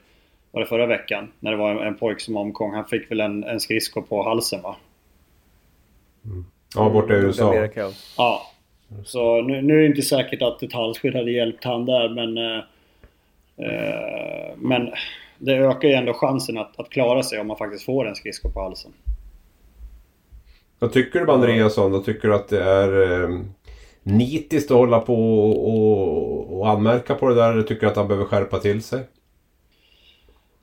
[0.53, 2.73] var det förra veckan när det var en, en pojk som omkom.
[2.73, 4.75] Han fick väl en, en skridsko på halsen va?
[6.25, 6.45] Mm.
[6.75, 7.67] Ja, borta i USA.
[8.17, 8.41] Ja.
[9.05, 12.37] Så nu, nu, är det inte säkert att ett halsskydd hade hjälpt han där men...
[12.37, 12.63] Eh,
[13.67, 14.91] eh, men
[15.37, 18.51] det ökar ju ändå chansen att, att klara sig om man faktiskt får en skridsko
[18.51, 18.91] på halsen.
[20.83, 21.91] Vad tycker du om Andreasson?
[21.91, 23.39] Vad tycker du att det är eh,
[24.03, 27.51] nitiskt att hålla på och, och, anmärka på det där?
[27.51, 28.99] Eller tycker du att han behöver skärpa till sig?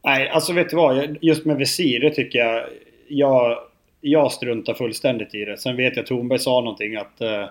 [0.05, 1.17] Nej, alltså vet du vad?
[1.21, 2.65] Just med visir, det tycker jag...
[3.09, 3.59] Jag,
[4.01, 5.57] jag struntar fullständigt i det.
[5.57, 7.45] Sen vet jag att Thornberg sa någonting att, eh,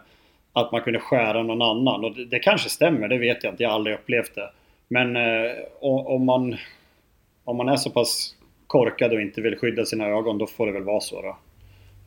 [0.54, 2.04] att man kunde skära någon annan.
[2.06, 3.64] Och det, det, kanske stämmer, det vet jag inte.
[3.64, 4.50] Jag har aldrig upplevt det.
[4.88, 5.52] Men eh,
[5.82, 6.56] om, man,
[7.44, 8.36] om man är så pass
[8.68, 11.38] korkad och inte vill skydda sina ögon, då får det väl vara så då.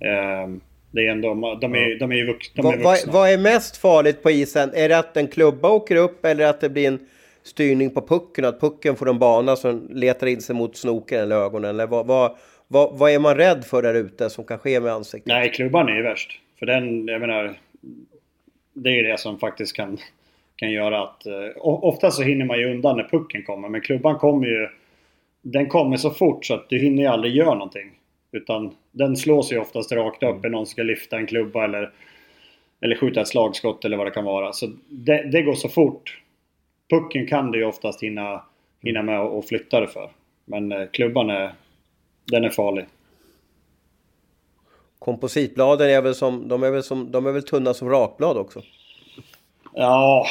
[0.04, 2.62] Ehm, det är ändå, de är, de är ju vuxna.
[2.62, 4.70] Vad, vad är mest farligt på isen?
[4.74, 6.98] Är det att en klubba åker upp eller att det blir en
[7.42, 8.44] styrning på pucken?
[8.44, 11.70] Att pucken får en bana som letar in sig mot snoken eller ögonen?
[11.70, 12.36] Eller vad, vad,
[12.68, 15.26] vad, vad är man rädd för där ute som kan ske med ansiktet?
[15.26, 16.40] Nej, klubban är ju värst.
[16.58, 17.54] För den, jag menar,
[18.74, 19.98] det är ju det som faktiskt kan,
[20.56, 21.26] kan göra att...
[21.26, 24.68] Uh, ofta så hinner man ju undan när pucken kommer, men klubban kommer ju...
[25.42, 27.90] Den kommer så fort så att du hinner ju aldrig göra någonting.
[28.32, 31.92] Utan den slås ju oftast rakt upp när någon ska lyfta en klubba eller,
[32.80, 34.52] eller skjuta ett slagskott eller vad det kan vara.
[34.52, 36.22] Så det, det går så fort.
[36.90, 38.42] Pucken kan du ju oftast hinna,
[38.82, 40.10] hinna med och flytta det för.
[40.44, 41.52] Men eh, klubban är,
[42.24, 42.84] den är farlig.
[44.98, 48.62] Kompositbladen är väl som, de är väl, som, de är väl tunna som rakblad också?
[49.74, 50.26] Ja,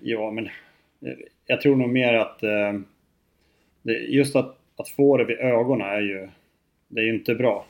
[0.00, 0.48] ja men
[1.46, 2.74] jag tror nog mer att eh,
[4.08, 6.28] just att, att få det vid ögonen är ju
[6.94, 7.64] det är ju inte bra.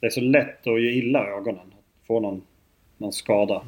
[0.00, 1.72] Det är så lätt att ge illa ögonen.
[2.00, 2.42] Att få någon,
[2.96, 3.62] någon skada.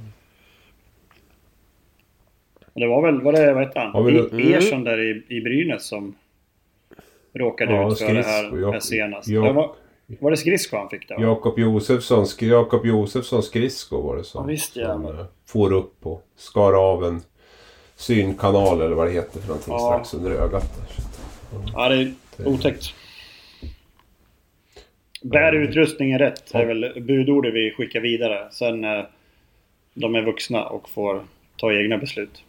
[2.72, 4.08] Och det var väl, var det, vad hette han?
[4.08, 4.54] Mm.
[4.54, 6.14] Ersson där i, i Brynäs som
[7.32, 9.28] råkade ja, ut för det här, här senast.
[9.28, 9.74] Jag, var,
[10.06, 11.16] var det skridsko han fick då?
[11.18, 14.42] Jakob Josefsson, Jakob Josefsson skridsko var det som.
[14.42, 14.92] Ja, visst ja.
[14.92, 17.20] Som uh, for upp och skar av en
[17.96, 20.04] synkanal eller vad det heter för någonting Ja.
[20.04, 20.62] strax under ögat.
[20.62, 21.04] Där.
[21.74, 22.94] Ja, det är otäckt.
[25.22, 28.48] Bär utrustningen rätt är väl budordet vi skickar vidare.
[28.50, 29.04] Sen eh,
[29.94, 31.22] de är vuxna och får
[31.56, 32.42] ta egna beslut.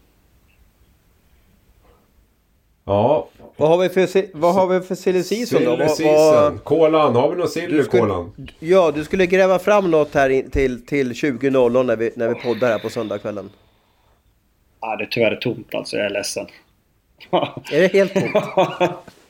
[2.85, 5.75] Ja, Vad har vi för, vad har vi för silly season då?
[5.77, 6.59] silly season.
[6.63, 8.31] Kolan, har vi någon sill i kolan?
[8.59, 12.35] Ja, du skulle gräva fram något här in, till, till 20.00 när vi, när vi
[12.35, 13.49] poddar här på söndagskvällen.
[14.81, 15.97] Ja, det är tyvärr tomt alltså.
[15.97, 16.47] Jag är ledsen.
[17.71, 18.35] Är det helt tomt?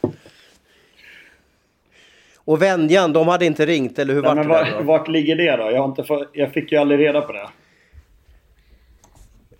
[2.45, 4.83] Och Venjan, de hade inte ringt, eller hur Nej, vart men det var, där då?
[4.83, 5.71] vart ligger det då?
[5.71, 7.47] Jag, har inte få, jag fick ju aldrig reda på det.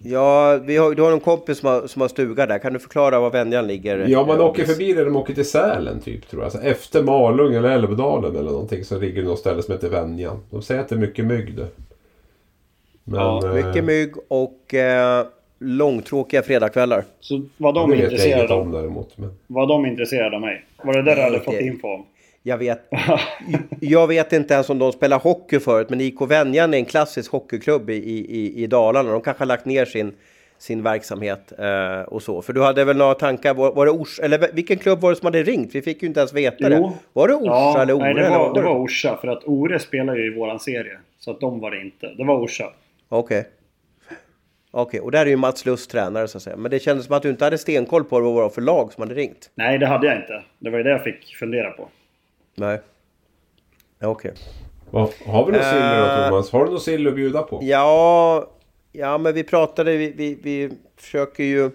[0.03, 2.59] Ja, vi har, du har en kompis som har, som har stuga där.
[2.59, 4.05] Kan du förklara var Venjan ligger?
[4.07, 5.03] Ja, man åker förbi det.
[5.03, 6.45] De åker till Sälen typ tror jag.
[6.45, 10.39] Alltså, efter Malung eller Älvdalen eller någonting så ligger det något ställe som heter Venjan.
[10.49, 11.67] De säger att det är mycket mygg det.
[13.03, 15.25] Men, Ja, eh, Mycket mygg och eh,
[15.59, 17.03] långtråkiga fredagskvällar.
[17.19, 19.17] Så var de det intresserade om av, däremot.
[19.17, 19.33] Men...
[19.47, 20.65] var de intresserade av mig?
[20.83, 22.05] Var det där du hade det- fått info om?
[22.43, 22.89] Jag vet,
[23.79, 27.31] jag vet inte ens om de spelar hockey förut, men IK Venjan är en klassisk
[27.31, 29.11] hockeyklubb i, i, i Dalarna.
[29.11, 30.13] De kanske har lagt ner sin,
[30.57, 32.41] sin verksamhet eh, och så.
[32.41, 35.15] För du hade väl några tankar, var, var det Orsa, eller vilken klubb var det
[35.15, 35.75] som hade ringt?
[35.75, 36.91] Vi fick ju inte ens veta det.
[37.13, 38.03] Var det Orsa ja, eller Ore?
[38.03, 39.17] Nej, det eller var, vad det var Orsa.
[39.21, 40.97] För att Ore spelar ju i våran serie.
[41.19, 42.13] Så att de var det inte.
[42.17, 42.73] Det var Orsa.
[43.09, 43.47] Okej.
[44.71, 46.57] Okej, och där är ju Mats Lust tränare så att säga.
[46.57, 48.93] Men det kändes som att du inte hade stenkoll på vad det var för lag
[48.93, 49.49] som hade ringt.
[49.55, 50.43] Nej, det hade jag inte.
[50.59, 51.87] Det var ju det jag fick fundera på.
[52.61, 52.81] Nej.
[53.99, 54.33] Ja, Okej.
[54.91, 56.51] Vad- Har vi något sill då Eh, Thomas?
[56.51, 57.59] Har du något sill att bjuda på?
[57.63, 58.47] Ja,
[58.91, 61.69] ja men vi pratade, vi, vi, vi försöker ju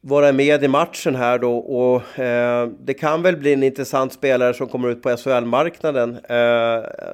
[0.00, 4.54] vara med i matchen här då och eh, det kan väl bli en intressant spelare
[4.54, 6.14] som kommer ut på SHL-marknaden.
[6.14, 6.18] Eh,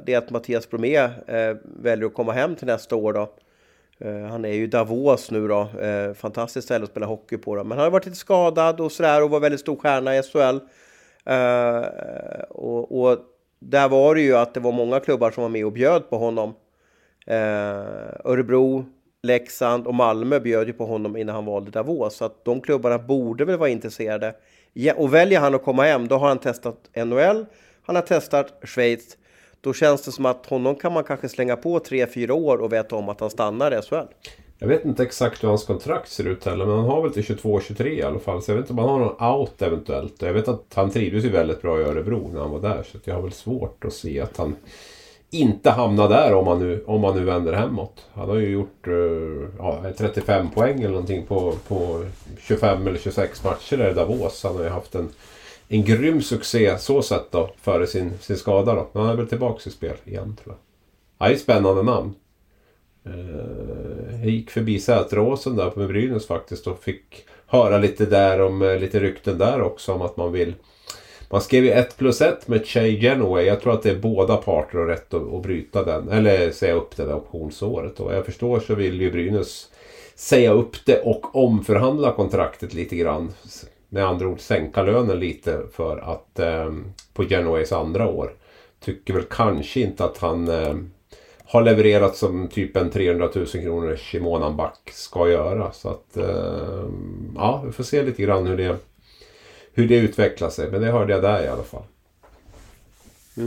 [0.05, 1.11] det är att Mattias Bromé eh,
[1.63, 3.31] väljer att komma hem till nästa år då.
[3.99, 7.57] Eh, han är ju i Davos nu då, eh, fantastiskt ställe att spela hockey på
[7.57, 7.65] då.
[7.65, 10.59] Men han har varit lite skadad och sådär och var väldigt stor stjärna i SHL.
[11.27, 11.83] Eh,
[12.49, 13.19] och, och
[13.59, 16.19] där var det ju att det var många klubbar som var med och bjöd på
[16.19, 16.55] honom.
[17.27, 17.37] Eh,
[18.25, 18.85] Örebro,
[19.23, 22.17] Leksand och Malmö bjöd ju på honom innan han valde Davos.
[22.17, 24.35] Så att de klubbarna borde väl vara intresserade.
[24.73, 27.47] Ja, och väljer han att komma hem, då har han testat NHL,
[27.83, 29.17] han har testat Schweiz.
[29.61, 32.97] Då känns det som att honom kan man kanske slänga på 3-4 år och veta
[32.97, 34.07] om att han stannar i SHL.
[34.59, 36.67] Jag vet inte exakt hur hans kontrakt ser ut heller.
[36.67, 38.43] Men han har väl till 22-23 i alla fall.
[38.43, 40.23] Så jag vet inte om han har någon out eventuellt.
[40.23, 42.83] Jag vet att han trivdes ju väldigt bra i Örebro när han var där.
[42.93, 44.57] Så jag har väl svårt att se att han
[45.31, 48.07] inte hamnar där om han nu, om han nu vänder hemåt.
[48.13, 52.05] Han har ju gjort eh, ja, 35 poäng eller någonting på, på
[52.41, 54.43] 25 eller 26 matcher där i Davos.
[54.43, 55.09] Han har ju haft en,
[55.69, 58.89] en grym succé så sett då före sin, sin skada då.
[58.93, 60.59] Men han är väl tillbaka i spel igen tror jag.
[61.19, 62.15] Han är ett spännande namn.
[63.07, 68.63] Eh, jag gick förbi Säteråsen där med Brynäs faktiskt och fick höra lite där om
[68.63, 70.55] eh, lite rykten där också om att man vill
[71.31, 73.45] man skrev ju 1 plus 1 med Chey Genoway.
[73.45, 76.09] Jag tror att det är båda parter har rätt att, att bryta den.
[76.09, 78.01] Eller säga upp det där optionsåret.
[78.01, 79.71] Och vad jag förstår så vill ju Brynäs
[80.15, 83.33] säga upp det och omförhandla kontraktet lite grann.
[83.89, 86.73] Med andra ord sänka lönen lite för att eh,
[87.15, 88.33] på Genoways andra år.
[88.81, 90.75] Tycker väl kanske inte att han eh,
[91.57, 95.73] har levererat som typ en 300 000 kronors i månaden back ska göra.
[95.73, 96.85] Så att eh,
[97.35, 98.77] ja, vi får se lite grann hur det,
[99.73, 100.71] hur det utvecklar sig.
[100.71, 101.83] Men det hörde jag där i alla fall.
[103.35, 103.43] Det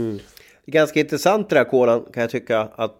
[0.66, 2.98] är ganska intressant det där kolan kan jag tycka att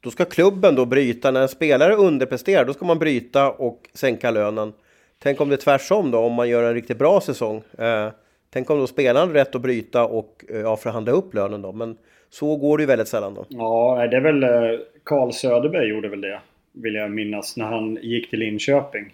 [0.00, 4.30] då ska klubben då bryta, när en spelare underpresterar då ska man bryta och sänka
[4.30, 4.72] lönen.
[5.18, 7.62] Tänk om det är tvärsom då, om man gör en riktigt bra säsong.
[7.78, 8.08] Eh,
[8.50, 11.72] tänk om då spelaren har rätt att bryta och eh, ja, förhandla upp lönen då.
[11.72, 11.96] Men
[12.30, 13.44] så går det ju väldigt sällan då.
[13.48, 16.40] Ja, det är väl eh, Carl Söderberg gjorde väl det.
[16.72, 19.12] Vill jag minnas när han gick till Linköping.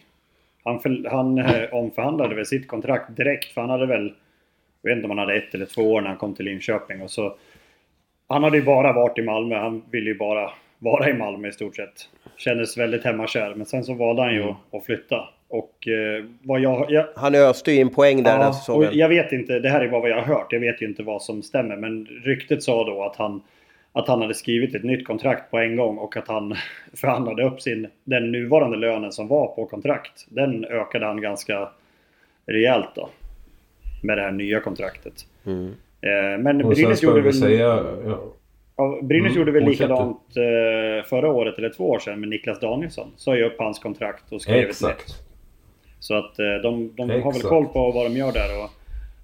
[0.64, 4.12] Han, för, han eh, omförhandlade väl sitt kontrakt direkt för han hade väl...
[4.82, 7.02] Jag vet inte om han hade ett eller två år när han kom till Linköping
[7.02, 7.36] och så...
[8.28, 9.56] Han hade ju bara varit i Malmö.
[9.56, 12.08] Han ville ju bara vara i Malmö i stort sett.
[12.36, 13.54] Kändes väldigt hemmakär.
[13.54, 15.28] Men sen så valde han ju att flytta.
[15.54, 16.86] Och eh, vad jag...
[16.90, 18.88] jag Han öste ju in poäng där den Ja, säsongen.
[18.88, 20.52] och jag vet inte, det här är bara vad jag har hört.
[20.52, 21.76] Jag vet ju inte vad som stämmer.
[21.76, 23.42] Men ryktet sa då att han,
[23.92, 26.56] att han hade skrivit ett nytt kontrakt på en gång och att han
[26.94, 30.26] förhandlade upp sin, den nuvarande lönen som var på kontrakt.
[30.28, 31.68] Den ökade han ganska
[32.46, 33.08] rejält då.
[34.02, 35.14] Med det här nya kontraktet.
[35.46, 35.66] Mm.
[36.00, 37.84] Eh, Men Brynäs gjorde väl säga...
[38.06, 38.20] Ja,
[38.76, 42.60] Ja, Brynäs Mm, gjorde väl likadant eh, förra året eller två år sedan med Niklas
[42.60, 43.12] Danielsson.
[43.16, 45.23] Sa ju upp hans kontrakt och skrev ett nytt.
[46.04, 48.70] Så att eh, de, de har väl koll på vad de gör där och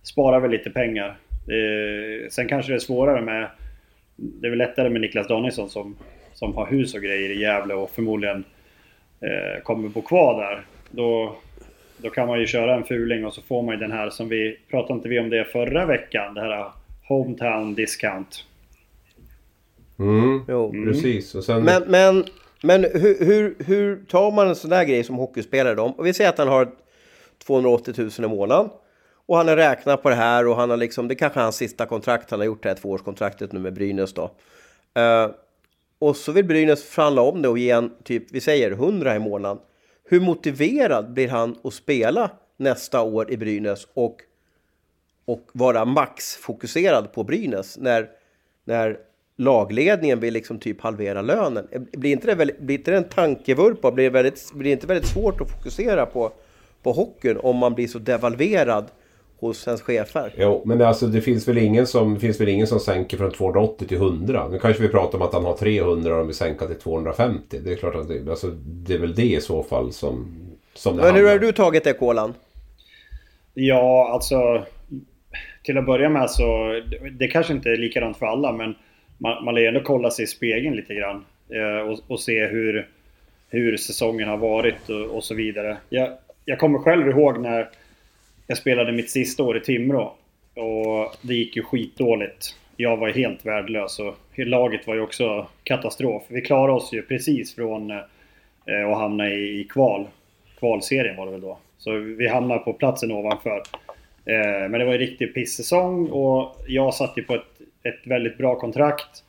[0.02, 1.16] sparar väl lite pengar.
[1.30, 3.48] Eh, sen kanske det är svårare med...
[4.16, 5.96] Det är väl lättare med Niklas Danielsson som,
[6.34, 8.44] som har hus och grejer i Gävle och förmodligen
[9.20, 10.64] eh, kommer bo kvar där.
[10.90, 11.36] då,
[11.96, 14.28] då kan man ju köra en fuling och så får man ju den här som
[14.28, 14.56] vi...
[14.70, 16.34] Pratade inte vi om det förra veckan?
[16.34, 16.66] Det här
[17.08, 18.36] Hometown Discount.
[19.98, 20.72] Mm, Jo.
[20.84, 21.34] precis.
[21.34, 22.24] Och sen, Men, men,
[22.62, 25.84] men hur, hur, hur tar man en sån där grej som hockeyspelare då?
[25.84, 26.68] Och vi säger att han har
[27.46, 28.70] 280 000 i månaden.
[29.26, 31.56] Och han har räknat på det här och han har liksom, det kanske är hans
[31.56, 34.22] sista kontrakt, han har gjort det här tvåårskontraktet nu med Brynäs då.
[34.98, 35.34] Uh,
[35.98, 39.18] och så vill Brynäs förhandla om det och ge en typ, vi säger 100 i
[39.18, 39.58] månaden.
[40.04, 44.16] Hur motiverad blir han att spela nästa år i Brynäs och,
[45.24, 48.08] och vara maxfokuserad på Brynäs när,
[48.64, 48.98] när
[49.40, 51.66] lagledningen vill liksom typ halvera lönen?
[51.92, 53.90] Blir inte det, väldigt, blir inte det en tankevurpa?
[53.90, 56.32] Blir det, väldigt, blir det inte väldigt svårt att fokusera på,
[56.82, 58.84] på hockeyn om man blir så devalverad
[59.38, 60.34] hos ens chefer?
[60.38, 63.16] Jo, men det, alltså, det finns väl ingen som, det finns väl ingen som sänker
[63.16, 64.48] från 280 till 100.
[64.48, 67.58] Nu kanske vi pratar om att han har 300 och de vill sänka till 250.
[67.64, 70.36] Det är klart att det, alltså, det är väl det i så fall som,
[70.74, 72.34] som det Men hur har du tagit det Kolan?
[73.54, 74.64] Ja, alltså...
[75.62, 76.80] Till att börja med så...
[77.18, 78.74] Det kanske inte är likadant för alla, men
[79.20, 81.24] man, man lär ju ändå kolla sig i spegeln lite grann.
[81.48, 82.88] Eh, och, och se hur,
[83.48, 85.76] hur säsongen har varit och, och så vidare.
[85.88, 86.12] Jag,
[86.44, 87.68] jag kommer själv ihåg när
[88.46, 90.14] jag spelade mitt sista år i Timrå.
[90.54, 92.56] Och det gick ju skitdåligt.
[92.76, 96.22] Jag var helt värdelös och laget var ju också katastrof.
[96.28, 100.06] Vi klarade oss ju precis från eh, att hamna i, i kval.
[100.58, 101.58] Kvalserien var det väl då.
[101.78, 103.62] Så vi hamnade på platsen ovanför.
[104.24, 108.38] Eh, men det var en riktig pissäsong och jag satt ju på ett, ett väldigt
[108.38, 109.24] bra kontrakt.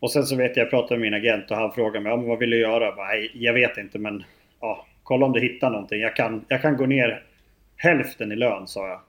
[0.00, 2.16] Och sen så vet jag, jag pratade med min agent och han frågade mig, ja,
[2.16, 2.84] men vad vill du göra?
[2.84, 4.24] Jag, bara, "Nej, jag vet inte men
[4.60, 6.00] ja, kolla om du hittar någonting.
[6.00, 7.22] Jag kan, jag kan gå ner
[7.76, 9.00] hälften i lön sa jag.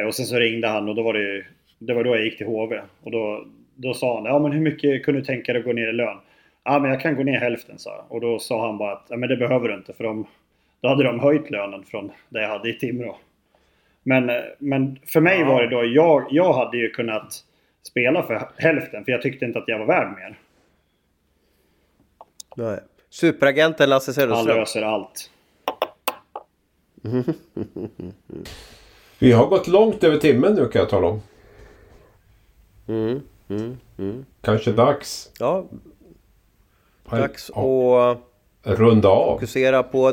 [0.00, 1.44] Eh, och sen så ringde han och då var det ju,
[1.78, 2.80] det var då jag gick till HV.
[3.02, 3.44] Och då,
[3.74, 5.92] då sa han, ja men hur mycket kunde du tänka dig att gå ner i
[5.92, 6.16] lön?
[6.64, 8.04] Ja men jag kan gå ner hälften sa jag.
[8.08, 10.26] Och då sa han bara att, ja men det behöver du inte för de,
[10.80, 13.16] då hade de höjt lönen från det jag hade i Timrå.
[14.02, 17.44] Men, eh, men för mig var det då, jag, jag hade ju kunnat
[17.82, 20.38] spela för hälften för jag tyckte inte att jag var värd mer.
[22.56, 22.80] Nej.
[23.10, 24.56] Superagenten Lasse Han Söderström.
[24.56, 25.30] löser allt.
[29.18, 31.22] Vi har gått långt över timmen nu kan jag tala om.
[32.88, 34.24] Mm, mm, mm.
[34.40, 35.64] Kanske dags Ja,
[37.10, 38.18] dags att
[38.62, 39.34] runda av.
[39.36, 40.12] fokusera på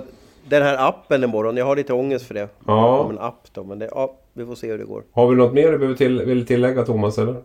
[0.50, 1.58] den här appen imorgon.
[1.58, 2.50] Jag har lite ångest för det.
[2.66, 3.00] Ja.
[3.00, 5.04] Om en app då, men det, ja, vi får se hur det går.
[5.12, 7.42] Har vi något mer du behöver till, vill tillägga Thomas eller?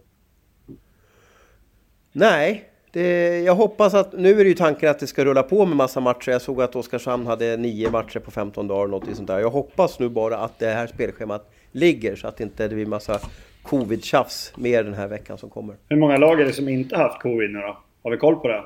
[2.13, 4.13] Nej, det, jag hoppas att...
[4.13, 6.31] Nu är det ju tanken att det ska rulla på med massa matcher.
[6.33, 9.39] Jag såg att Oskarshamn hade nio matcher på 15 dagar, något sånt där.
[9.41, 13.21] Jag hoppas nu bara att det här spelschemat ligger så att det inte blir massa
[13.63, 15.77] covid-tjafs mer den här veckan som kommer.
[15.89, 17.79] Hur många lag är det som inte haft covid nu då?
[18.03, 18.65] Har vi koll på det?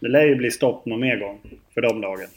[0.00, 1.40] Det lär ju bli stopp någon mer gång
[1.74, 2.28] för de lagen.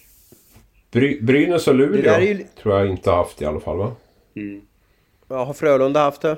[0.92, 3.78] Bry, Brynäs och Det Luleå där är ju- tror jag inte haft i alla fall
[3.78, 3.92] va?
[5.28, 6.38] Ja, har Frölunda haft det?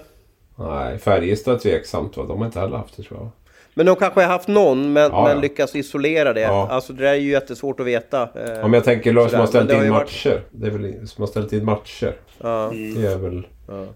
[0.56, 2.26] Nej, Färjestad är tveksamt va?
[2.28, 3.30] De har inte heller haft det tror jag.
[3.74, 5.42] Men de kanske har haft någon, men, Ja, men ja.
[5.42, 6.42] lyckas isolera det.
[6.42, 6.68] Ja.
[6.72, 8.22] Alltså det där är ju jättesvårt att veta.
[8.22, 10.42] Eh, Ja, men jag tänker lag som har ställt in ju varit- matcher.
[10.52, 12.14] Det är väl som har ställt in matcher.
[12.42, 12.72] ja.
[12.74, 13.48] Det är väl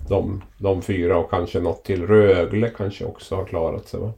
[0.10, 2.08] de, de fyra och kanske något till.
[2.08, 4.14] Rögle kanske också har klarat sig va?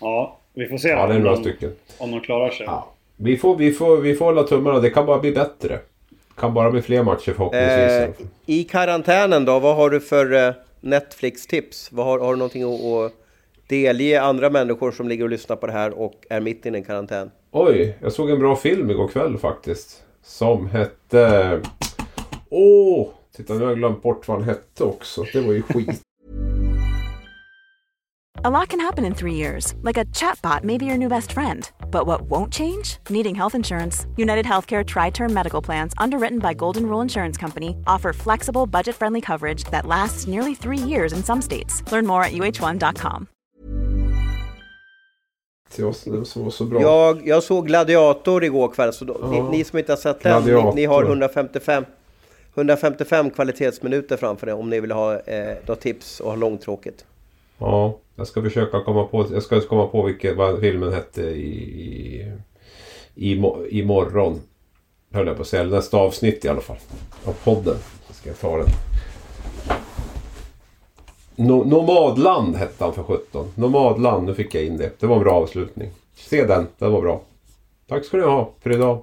[0.00, 1.72] Ja, vi får se Ja, det är om, några de, stycken.
[1.98, 2.66] om de klarar sig.
[2.66, 2.88] Ja.
[3.16, 4.80] Vi, får, vi, får, vi får hålla tummarna.
[4.80, 5.78] Det kan bara bli bättre.
[6.08, 8.20] Det kan bara bli fler matcher förhoppningsvis.
[8.20, 8.22] i
[8.52, 8.58] Eh.
[8.60, 11.90] I karantänen då, vad har du för eh, Netflix-tips?
[11.96, 13.12] Har, har du någonting att, att
[13.68, 16.84] delge andra människor som ligger och lyssnar på det här och är mitt i en
[16.84, 17.30] karantän?
[17.50, 20.02] Oj, jag såg en bra film igår kväll faktiskt.
[20.22, 21.60] Som hette...
[22.50, 23.08] Åh!
[23.36, 25.24] titta nu har jag glömt bort vad han hette också.
[25.32, 26.02] Det var ju skit.
[28.44, 31.32] A lot can happen in three years, like a chatbot may be your new best
[31.32, 31.70] friend.
[31.90, 32.98] But what won't change?
[33.10, 34.06] Needing health insurance.
[34.16, 38.94] United Healthcare Tri Term Medical Plans, underwritten by Golden Rule Insurance Company, offer flexible, budget
[38.94, 41.82] friendly coverage that lasts nearly three years in some states.
[41.90, 43.28] Learn more at uh1.com.
[45.78, 46.80] Var så, det var så bra.
[46.80, 49.28] Jag, jag såg Gladiator igår kväll, så då, Ja.
[49.30, 51.84] ni, ni som inte har sett den, ni, ni har 155,
[52.54, 57.04] 155 kvalitetsminuter framför er om ni vill ha eh, tips och ha långtråkigt.
[57.58, 61.50] Ja, jag ska försöka komma på, jag ska komma på vilket, vad filmen hette i,
[61.84, 62.32] i,
[63.14, 64.40] i, mo- imorgon.
[65.12, 66.76] Höll jag på att säga, nästa avsnitt i alla fall.
[67.24, 67.76] Av podden.
[68.08, 68.66] Så ska jag ta den.
[71.40, 73.46] No, Nomadland hette han för 17.
[73.54, 75.00] Nomadland, nu fick jag in det.
[75.00, 75.90] Det var en bra avslutning.
[76.16, 77.20] Se den, den var bra.
[77.88, 79.02] Tack ska ni ha för idag.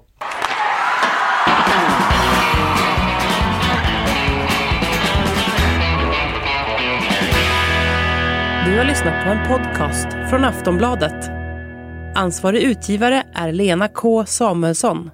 [8.65, 11.29] Du har lyssnat på en podcast från Aftonbladet.
[12.15, 15.11] Ansvarig utgivare är Lena K Samuelsson.